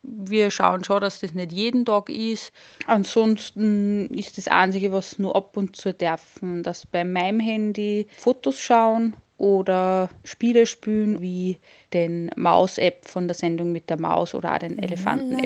Wir 0.02 0.50
schauen 0.50 0.82
schon, 0.84 1.00
dass 1.00 1.20
das 1.20 1.32
nicht 1.32 1.52
jeden 1.52 1.84
Tag 1.84 2.10
ist. 2.10 2.52
Ansonsten 2.86 4.08
ist 4.08 4.36
das 4.36 4.48
Einzige, 4.48 4.92
was 4.92 5.18
nur 5.18 5.34
ab 5.36 5.56
und 5.56 5.76
zu 5.76 5.94
dürfen, 5.94 6.62
dass 6.62 6.84
bei 6.84 7.04
meinem 7.04 7.40
Handy 7.40 8.08
Fotos 8.18 8.58
schauen 8.58 9.14
oder 9.36 10.10
Spiele 10.24 10.66
spielen 10.66 11.20
wie 11.20 11.58
den 11.92 12.30
Maus-App 12.36 13.08
von 13.08 13.26
der 13.26 13.34
Sendung 13.34 13.72
mit 13.72 13.90
der 13.90 14.00
Maus 14.00 14.34
oder 14.34 14.54
auch 14.54 14.58
den 14.58 14.78
Elefanten-App. 14.78 15.44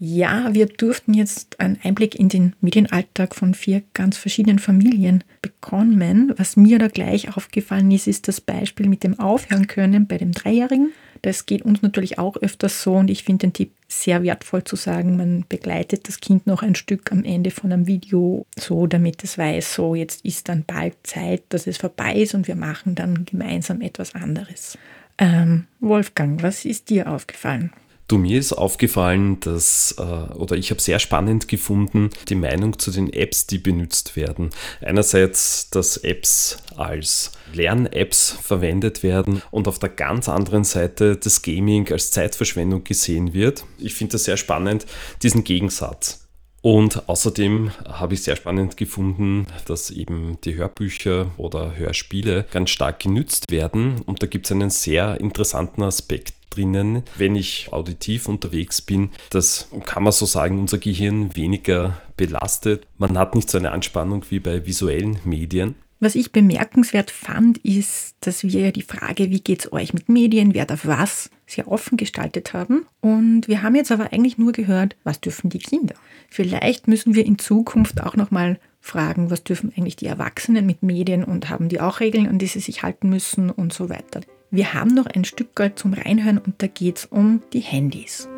Ja, 0.00 0.54
wir 0.54 0.66
durften 0.66 1.12
jetzt 1.12 1.58
einen 1.58 1.76
Einblick 1.82 2.14
in 2.14 2.28
den 2.28 2.54
Medienalltag 2.60 3.34
von 3.34 3.52
vier 3.52 3.82
ganz 3.94 4.16
verschiedenen 4.16 4.60
Familien 4.60 5.24
bekommen. 5.42 6.32
Was 6.36 6.56
mir 6.56 6.78
da 6.78 6.86
gleich 6.86 7.36
aufgefallen 7.36 7.90
ist, 7.90 8.06
ist 8.06 8.28
das 8.28 8.40
Beispiel 8.40 8.88
mit 8.88 9.02
dem 9.02 9.18
Aufhören 9.18 9.66
können 9.66 10.06
bei 10.06 10.16
dem 10.16 10.30
Dreijährigen. 10.30 10.92
Das 11.22 11.46
geht 11.46 11.62
uns 11.62 11.82
natürlich 11.82 12.18
auch 12.18 12.36
öfters 12.36 12.82
so 12.82 12.94
und 12.94 13.10
ich 13.10 13.24
finde 13.24 13.46
den 13.46 13.52
Tipp 13.52 13.72
sehr 13.88 14.22
wertvoll 14.22 14.64
zu 14.64 14.76
sagen, 14.76 15.16
man 15.16 15.44
begleitet 15.48 16.08
das 16.08 16.20
Kind 16.20 16.46
noch 16.46 16.62
ein 16.62 16.74
Stück 16.74 17.10
am 17.10 17.24
Ende 17.24 17.50
von 17.50 17.72
einem 17.72 17.86
Video, 17.86 18.46
so 18.56 18.86
damit 18.86 19.24
es 19.24 19.38
weiß, 19.38 19.74
so 19.74 19.94
jetzt 19.94 20.24
ist 20.24 20.48
dann 20.48 20.64
bald 20.64 20.94
Zeit, 21.04 21.42
dass 21.48 21.66
es 21.66 21.78
vorbei 21.78 22.14
ist 22.14 22.34
und 22.34 22.48
wir 22.48 22.56
machen 22.56 22.94
dann 22.94 23.24
gemeinsam 23.24 23.80
etwas 23.80 24.14
anderes. 24.14 24.76
Ähm, 25.18 25.66
Wolfgang, 25.80 26.42
was 26.42 26.64
ist 26.64 26.90
dir 26.90 27.10
aufgefallen? 27.10 27.72
Du, 28.08 28.16
mir 28.16 28.38
ist 28.38 28.54
aufgefallen, 28.54 29.38
dass, 29.40 29.94
äh, 29.98 30.02
oder 30.02 30.56
ich 30.56 30.70
habe 30.70 30.80
sehr 30.80 30.98
spannend 30.98 31.46
gefunden, 31.46 32.08
die 32.30 32.36
Meinung 32.36 32.78
zu 32.78 32.90
den 32.90 33.12
Apps, 33.12 33.46
die 33.46 33.58
benutzt 33.58 34.16
werden. 34.16 34.48
Einerseits, 34.80 35.68
dass 35.68 35.98
Apps 35.98 36.56
als 36.74 37.32
Lern-Apps 37.52 38.38
verwendet 38.42 39.02
werden 39.02 39.42
und 39.50 39.68
auf 39.68 39.78
der 39.78 39.90
ganz 39.90 40.26
anderen 40.30 40.64
Seite 40.64 41.16
das 41.16 41.42
Gaming 41.42 41.92
als 41.92 42.10
Zeitverschwendung 42.10 42.82
gesehen 42.82 43.34
wird. 43.34 43.66
Ich 43.76 43.94
finde 43.94 44.12
das 44.12 44.24
sehr 44.24 44.38
spannend, 44.38 44.86
diesen 45.22 45.44
Gegensatz. 45.44 46.27
Und 46.68 47.08
außerdem 47.08 47.70
habe 47.86 48.12
ich 48.12 48.24
sehr 48.24 48.36
spannend 48.36 48.76
gefunden, 48.76 49.46
dass 49.64 49.90
eben 49.90 50.36
die 50.44 50.56
Hörbücher 50.56 51.30
oder 51.38 51.74
Hörspiele 51.78 52.44
ganz 52.50 52.68
stark 52.68 53.00
genützt 53.00 53.50
werden. 53.50 54.02
Und 54.04 54.22
da 54.22 54.26
gibt 54.26 54.44
es 54.44 54.52
einen 54.52 54.68
sehr 54.68 55.18
interessanten 55.18 55.82
Aspekt 55.82 56.34
drinnen, 56.50 57.04
wenn 57.16 57.36
ich 57.36 57.68
auditiv 57.72 58.28
unterwegs 58.28 58.82
bin. 58.82 59.12
Das 59.30 59.70
kann 59.86 60.02
man 60.02 60.12
so 60.12 60.26
sagen, 60.26 60.58
unser 60.58 60.76
Gehirn 60.76 61.34
weniger 61.34 62.02
belastet. 62.18 62.86
Man 62.98 63.16
hat 63.16 63.34
nicht 63.34 63.48
so 63.48 63.56
eine 63.56 63.72
Anspannung 63.72 64.26
wie 64.28 64.38
bei 64.38 64.66
visuellen 64.66 65.20
Medien. 65.24 65.74
Was 66.00 66.14
ich 66.14 66.30
bemerkenswert 66.30 67.10
fand, 67.10 67.58
ist, 67.58 68.14
dass 68.20 68.44
wir 68.44 68.60
ja 68.60 68.70
die 68.70 68.82
Frage, 68.82 69.30
wie 69.30 69.40
geht 69.40 69.64
es 69.64 69.72
euch 69.72 69.92
mit 69.92 70.08
Medien, 70.08 70.54
wer 70.54 70.64
darf 70.64 70.86
was, 70.86 71.28
sehr 71.44 71.66
offen 71.66 71.96
gestaltet 71.96 72.52
haben. 72.52 72.86
Und 73.00 73.48
wir 73.48 73.62
haben 73.62 73.74
jetzt 73.74 73.90
aber 73.90 74.12
eigentlich 74.12 74.38
nur 74.38 74.52
gehört, 74.52 74.94
was 75.02 75.20
dürfen 75.20 75.50
die 75.50 75.58
Kinder. 75.58 75.96
Vielleicht 76.30 76.86
müssen 76.86 77.14
wir 77.14 77.26
in 77.26 77.38
Zukunft 77.38 78.00
auch 78.00 78.14
nochmal 78.14 78.60
fragen, 78.80 79.30
was 79.30 79.42
dürfen 79.42 79.72
eigentlich 79.76 79.96
die 79.96 80.06
Erwachsenen 80.06 80.66
mit 80.66 80.84
Medien 80.84 81.24
und 81.24 81.50
haben 81.50 81.68
die 81.68 81.80
auch 81.80 81.98
Regeln, 81.98 82.28
an 82.28 82.38
die 82.38 82.46
sie 82.46 82.60
sich 82.60 82.84
halten 82.84 83.08
müssen 83.08 83.50
und 83.50 83.72
so 83.72 83.88
weiter. 83.88 84.20
Wir 84.52 84.74
haben 84.74 84.94
noch 84.94 85.06
ein 85.06 85.24
Stück 85.24 85.56
Gold 85.56 85.80
zum 85.80 85.94
Reinhören 85.94 86.38
und 86.38 86.62
da 86.62 86.68
geht 86.68 86.98
es 86.98 87.04
um 87.06 87.42
die 87.52 87.60
Handys. 87.60 88.28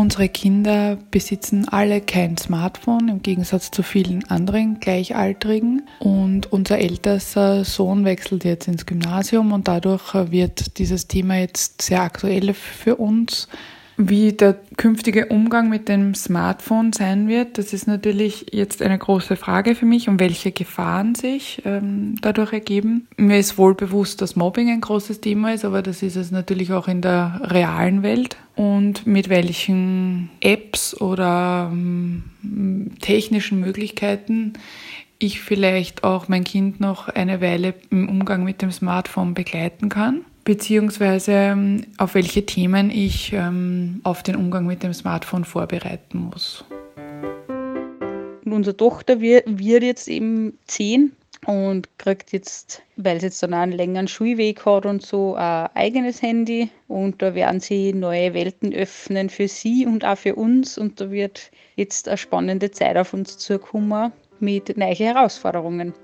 Unsere 0.00 0.30
Kinder 0.30 0.96
besitzen 1.10 1.68
alle 1.68 2.00
kein 2.00 2.38
Smartphone, 2.38 3.10
im 3.10 3.20
Gegensatz 3.20 3.70
zu 3.70 3.82
vielen 3.82 4.24
anderen 4.30 4.80
Gleichaltrigen. 4.80 5.82
Und 5.98 6.50
unser 6.50 6.78
ältester 6.78 7.66
Sohn 7.66 8.06
wechselt 8.06 8.44
jetzt 8.44 8.66
ins 8.66 8.86
Gymnasium 8.86 9.52
und 9.52 9.68
dadurch 9.68 10.14
wird 10.14 10.78
dieses 10.78 11.06
Thema 11.06 11.36
jetzt 11.36 11.82
sehr 11.82 12.00
aktuell 12.00 12.54
für 12.54 12.96
uns. 12.96 13.46
Wie 14.02 14.32
der 14.32 14.56
künftige 14.78 15.26
Umgang 15.26 15.68
mit 15.68 15.90
dem 15.90 16.14
Smartphone 16.14 16.94
sein 16.94 17.28
wird, 17.28 17.58
das 17.58 17.74
ist 17.74 17.86
natürlich 17.86 18.46
jetzt 18.50 18.80
eine 18.80 18.96
große 18.96 19.36
Frage 19.36 19.74
für 19.74 19.84
mich, 19.84 20.08
um 20.08 20.18
welche 20.18 20.52
Gefahren 20.52 21.14
sich 21.14 21.60
ähm, 21.66 22.14
dadurch 22.22 22.54
ergeben. 22.54 23.08
Mir 23.18 23.38
ist 23.38 23.58
wohl 23.58 23.74
bewusst, 23.74 24.22
dass 24.22 24.36
Mobbing 24.36 24.70
ein 24.70 24.80
großes 24.80 25.20
Thema 25.20 25.52
ist, 25.52 25.66
aber 25.66 25.82
das 25.82 26.02
ist 26.02 26.16
es 26.16 26.30
natürlich 26.30 26.72
auch 26.72 26.88
in 26.88 27.02
der 27.02 27.42
realen 27.44 28.02
Welt. 28.02 28.38
Und 28.56 29.06
mit 29.06 29.28
welchen 29.28 30.30
Apps 30.40 30.98
oder 30.98 31.68
ähm, 31.70 32.22
technischen 33.02 33.60
Möglichkeiten 33.60 34.54
ich 35.18 35.42
vielleicht 35.42 36.04
auch 36.04 36.28
mein 36.28 36.44
Kind 36.44 36.80
noch 36.80 37.08
eine 37.08 37.42
Weile 37.42 37.74
im 37.90 38.08
Umgang 38.08 38.44
mit 38.44 38.62
dem 38.62 38.72
Smartphone 38.72 39.34
begleiten 39.34 39.90
kann 39.90 40.24
beziehungsweise 40.50 41.30
ähm, 41.30 41.86
auf 41.96 42.16
welche 42.16 42.44
Themen 42.44 42.90
ich 42.90 43.32
ähm, 43.32 44.00
auf 44.02 44.24
den 44.24 44.34
Umgang 44.34 44.66
mit 44.66 44.82
dem 44.82 44.92
Smartphone 44.92 45.44
vorbereiten 45.44 46.18
muss. 46.18 46.64
unsere 48.44 48.76
Tochter 48.76 49.20
wird, 49.20 49.46
jetzt 49.60 50.08
eben 50.08 50.58
zehn 50.66 51.12
und 51.46 51.88
kriegt 51.98 52.32
jetzt, 52.32 52.82
weil 52.96 53.18
es 53.18 53.22
jetzt 53.22 53.40
dann 53.44 53.54
auch 53.54 53.58
einen 53.58 53.70
längeren 53.70 54.08
Schulweg 54.08 54.66
hat 54.66 54.86
und 54.86 55.06
so, 55.06 55.36
ein 55.36 55.68
eigenes 55.74 56.20
Handy. 56.20 56.68
Und 56.88 57.22
da 57.22 57.36
werden 57.36 57.60
sie 57.60 57.92
neue 57.92 58.34
Welten 58.34 58.72
öffnen 58.72 59.30
für 59.30 59.46
sie 59.46 59.86
und 59.86 60.04
auch 60.04 60.18
für 60.18 60.34
uns. 60.34 60.78
Und 60.78 61.00
da 61.00 61.12
wird 61.12 61.52
jetzt 61.76 62.08
eine 62.08 62.18
spannende 62.18 62.72
Zeit 62.72 62.96
auf 62.96 63.14
uns 63.14 63.38
zukommen 63.38 64.10
mit 64.40 64.76
neuen 64.76 64.96
Herausforderungen. 64.96 65.94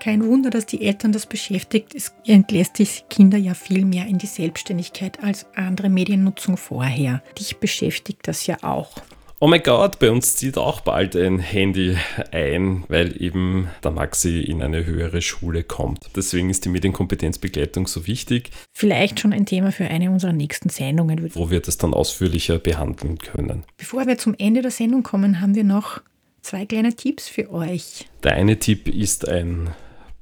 Kein 0.00 0.24
Wunder, 0.24 0.50
dass 0.50 0.66
die 0.66 0.84
Eltern 0.84 1.12
das 1.12 1.26
beschäftigt. 1.26 1.94
Es 1.94 2.12
entlässt 2.24 2.78
die 2.78 2.86
Kinder 3.10 3.36
ja 3.36 3.54
viel 3.54 3.84
mehr 3.84 4.06
in 4.06 4.18
die 4.18 4.26
Selbstständigkeit 4.26 5.22
als 5.22 5.46
andere 5.54 5.88
Mediennutzung 5.88 6.56
vorher. 6.56 7.22
Dich 7.38 7.58
beschäftigt 7.58 8.20
das 8.28 8.46
ja 8.46 8.58
auch. 8.62 8.92
Oh 9.40 9.46
mein 9.46 9.62
Gott, 9.62 10.00
bei 10.00 10.10
uns 10.10 10.34
zieht 10.34 10.58
auch 10.58 10.80
bald 10.80 11.14
ein 11.14 11.38
Handy 11.38 11.96
ein, 12.32 12.82
weil 12.88 13.22
eben 13.22 13.68
der 13.84 13.92
Maxi 13.92 14.40
in 14.40 14.62
eine 14.62 14.84
höhere 14.84 15.22
Schule 15.22 15.62
kommt. 15.62 16.10
Deswegen 16.16 16.50
ist 16.50 16.64
die 16.64 16.70
Medienkompetenzbegleitung 16.70 17.86
so 17.86 18.08
wichtig. 18.08 18.50
Vielleicht 18.72 19.20
schon 19.20 19.32
ein 19.32 19.46
Thema 19.46 19.70
für 19.70 19.84
eine 19.84 20.10
unserer 20.10 20.32
nächsten 20.32 20.70
Sendungen. 20.70 21.32
Wo 21.36 21.50
wir 21.50 21.60
das 21.60 21.78
dann 21.78 21.94
ausführlicher 21.94 22.58
behandeln 22.58 23.18
können. 23.18 23.62
Bevor 23.76 24.08
wir 24.08 24.18
zum 24.18 24.34
Ende 24.36 24.60
der 24.60 24.72
Sendung 24.72 25.04
kommen, 25.04 25.40
haben 25.40 25.54
wir 25.54 25.64
noch 25.64 26.00
zwei 26.42 26.66
kleine 26.66 26.96
Tipps 26.96 27.28
für 27.28 27.52
euch. 27.52 28.08
Der 28.24 28.34
eine 28.34 28.58
Tipp 28.58 28.88
ist 28.88 29.28
ein 29.28 29.70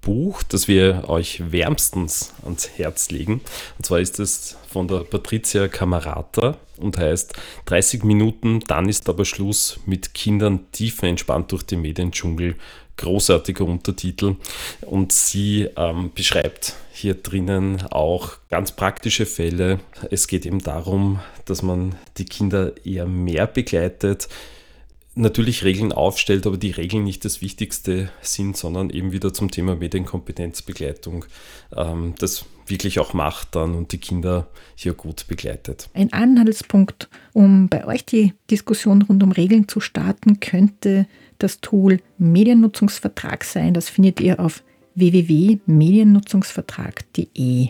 Buch, 0.06 0.44
das 0.44 0.68
wir 0.68 1.08
euch 1.08 1.50
wärmstens 1.50 2.32
ans 2.44 2.70
Herz 2.76 3.10
legen. 3.10 3.40
Und 3.76 3.84
zwar 3.84 3.98
ist 3.98 4.20
es 4.20 4.56
von 4.68 4.86
der 4.86 4.98
Patricia 4.98 5.66
Camarata 5.66 6.56
und 6.76 6.96
heißt 6.96 7.34
30 7.64 8.04
Minuten, 8.04 8.60
dann 8.68 8.88
ist 8.88 9.08
aber 9.08 9.24
Schluss 9.24 9.80
mit 9.84 10.14
Kindern 10.14 10.70
tiefenentspannt 10.70 11.50
durch 11.50 11.64
den 11.64 11.80
Mediendschungel. 11.80 12.54
Großartiger 12.98 13.64
Untertitel. 13.64 14.36
Und 14.80 15.12
sie 15.12 15.68
ähm, 15.76 16.12
beschreibt 16.14 16.76
hier 16.92 17.14
drinnen 17.14 17.82
auch 17.90 18.38
ganz 18.48 18.72
praktische 18.72 19.26
Fälle. 19.26 19.80
Es 20.12 20.28
geht 20.28 20.46
eben 20.46 20.60
darum, 20.60 21.18
dass 21.46 21.62
man 21.62 21.96
die 22.16 22.24
Kinder 22.26 22.72
eher 22.86 23.06
mehr 23.06 23.48
begleitet, 23.48 24.28
natürlich 25.16 25.64
Regeln 25.64 25.90
aufstellt, 25.92 26.46
aber 26.46 26.58
die 26.58 26.70
Regeln 26.70 27.04
nicht 27.04 27.24
das 27.24 27.40
Wichtigste 27.40 28.10
sind, 28.20 28.56
sondern 28.56 28.90
eben 28.90 29.10
wieder 29.12 29.34
zum 29.34 29.50
Thema 29.50 29.74
Medienkompetenzbegleitung 29.74 31.24
ähm, 31.74 32.14
das 32.18 32.44
wirklich 32.66 33.00
auch 33.00 33.14
macht 33.14 33.56
dann 33.56 33.74
und 33.74 33.92
die 33.92 33.98
Kinder 33.98 34.48
hier 34.74 34.92
gut 34.94 35.26
begleitet. 35.28 35.88
Ein 35.94 36.12
Anhaltspunkt, 36.12 37.08
um 37.32 37.68
bei 37.68 37.86
euch 37.86 38.04
die 38.04 38.34
Diskussion 38.50 39.02
rund 39.02 39.22
um 39.22 39.30
Regeln 39.32 39.68
zu 39.68 39.80
starten, 39.80 40.40
könnte 40.40 41.06
das 41.38 41.60
Tool 41.60 42.00
Mediennutzungsvertrag 42.18 43.44
sein. 43.44 43.72
Das 43.74 43.88
findet 43.88 44.20
ihr 44.20 44.40
auf 44.40 44.64
www.mediennutzungsvertrag.de. 44.94 47.68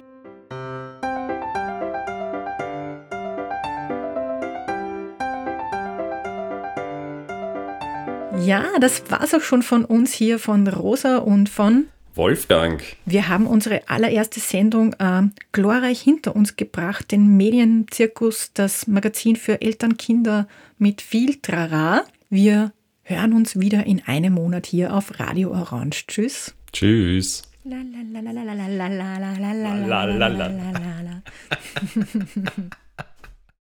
Ja, 8.46 8.64
das 8.80 9.02
war's 9.10 9.34
auch 9.34 9.40
schon 9.40 9.62
von 9.62 9.84
uns 9.84 10.12
hier 10.12 10.38
von 10.38 10.68
Rosa 10.68 11.18
und 11.18 11.48
von 11.48 11.86
Wolfgang. 12.14 12.80
Wir 13.04 13.28
haben 13.28 13.48
unsere 13.48 13.88
allererste 13.88 14.38
Sendung 14.38 14.94
äh, 15.00 15.22
glorreich 15.50 16.00
hinter 16.00 16.36
uns 16.36 16.54
gebracht, 16.54 17.10
den 17.10 17.36
Medienzirkus, 17.36 18.52
das 18.54 18.86
Magazin 18.86 19.34
für 19.34 19.60
Eltern, 19.60 19.96
Kinder 19.96 20.46
mit 20.78 21.02
viel 21.02 21.40
Trara. 21.40 22.04
Wir 22.30 22.72
hören 23.02 23.32
uns 23.32 23.58
wieder 23.58 23.84
in 23.84 24.00
einem 24.06 24.34
Monat 24.34 24.66
hier 24.66 24.94
auf 24.94 25.18
Radio 25.18 25.50
Orange. 25.50 26.06
Tschüss. 26.06 26.54
Tschüss. 26.72 27.42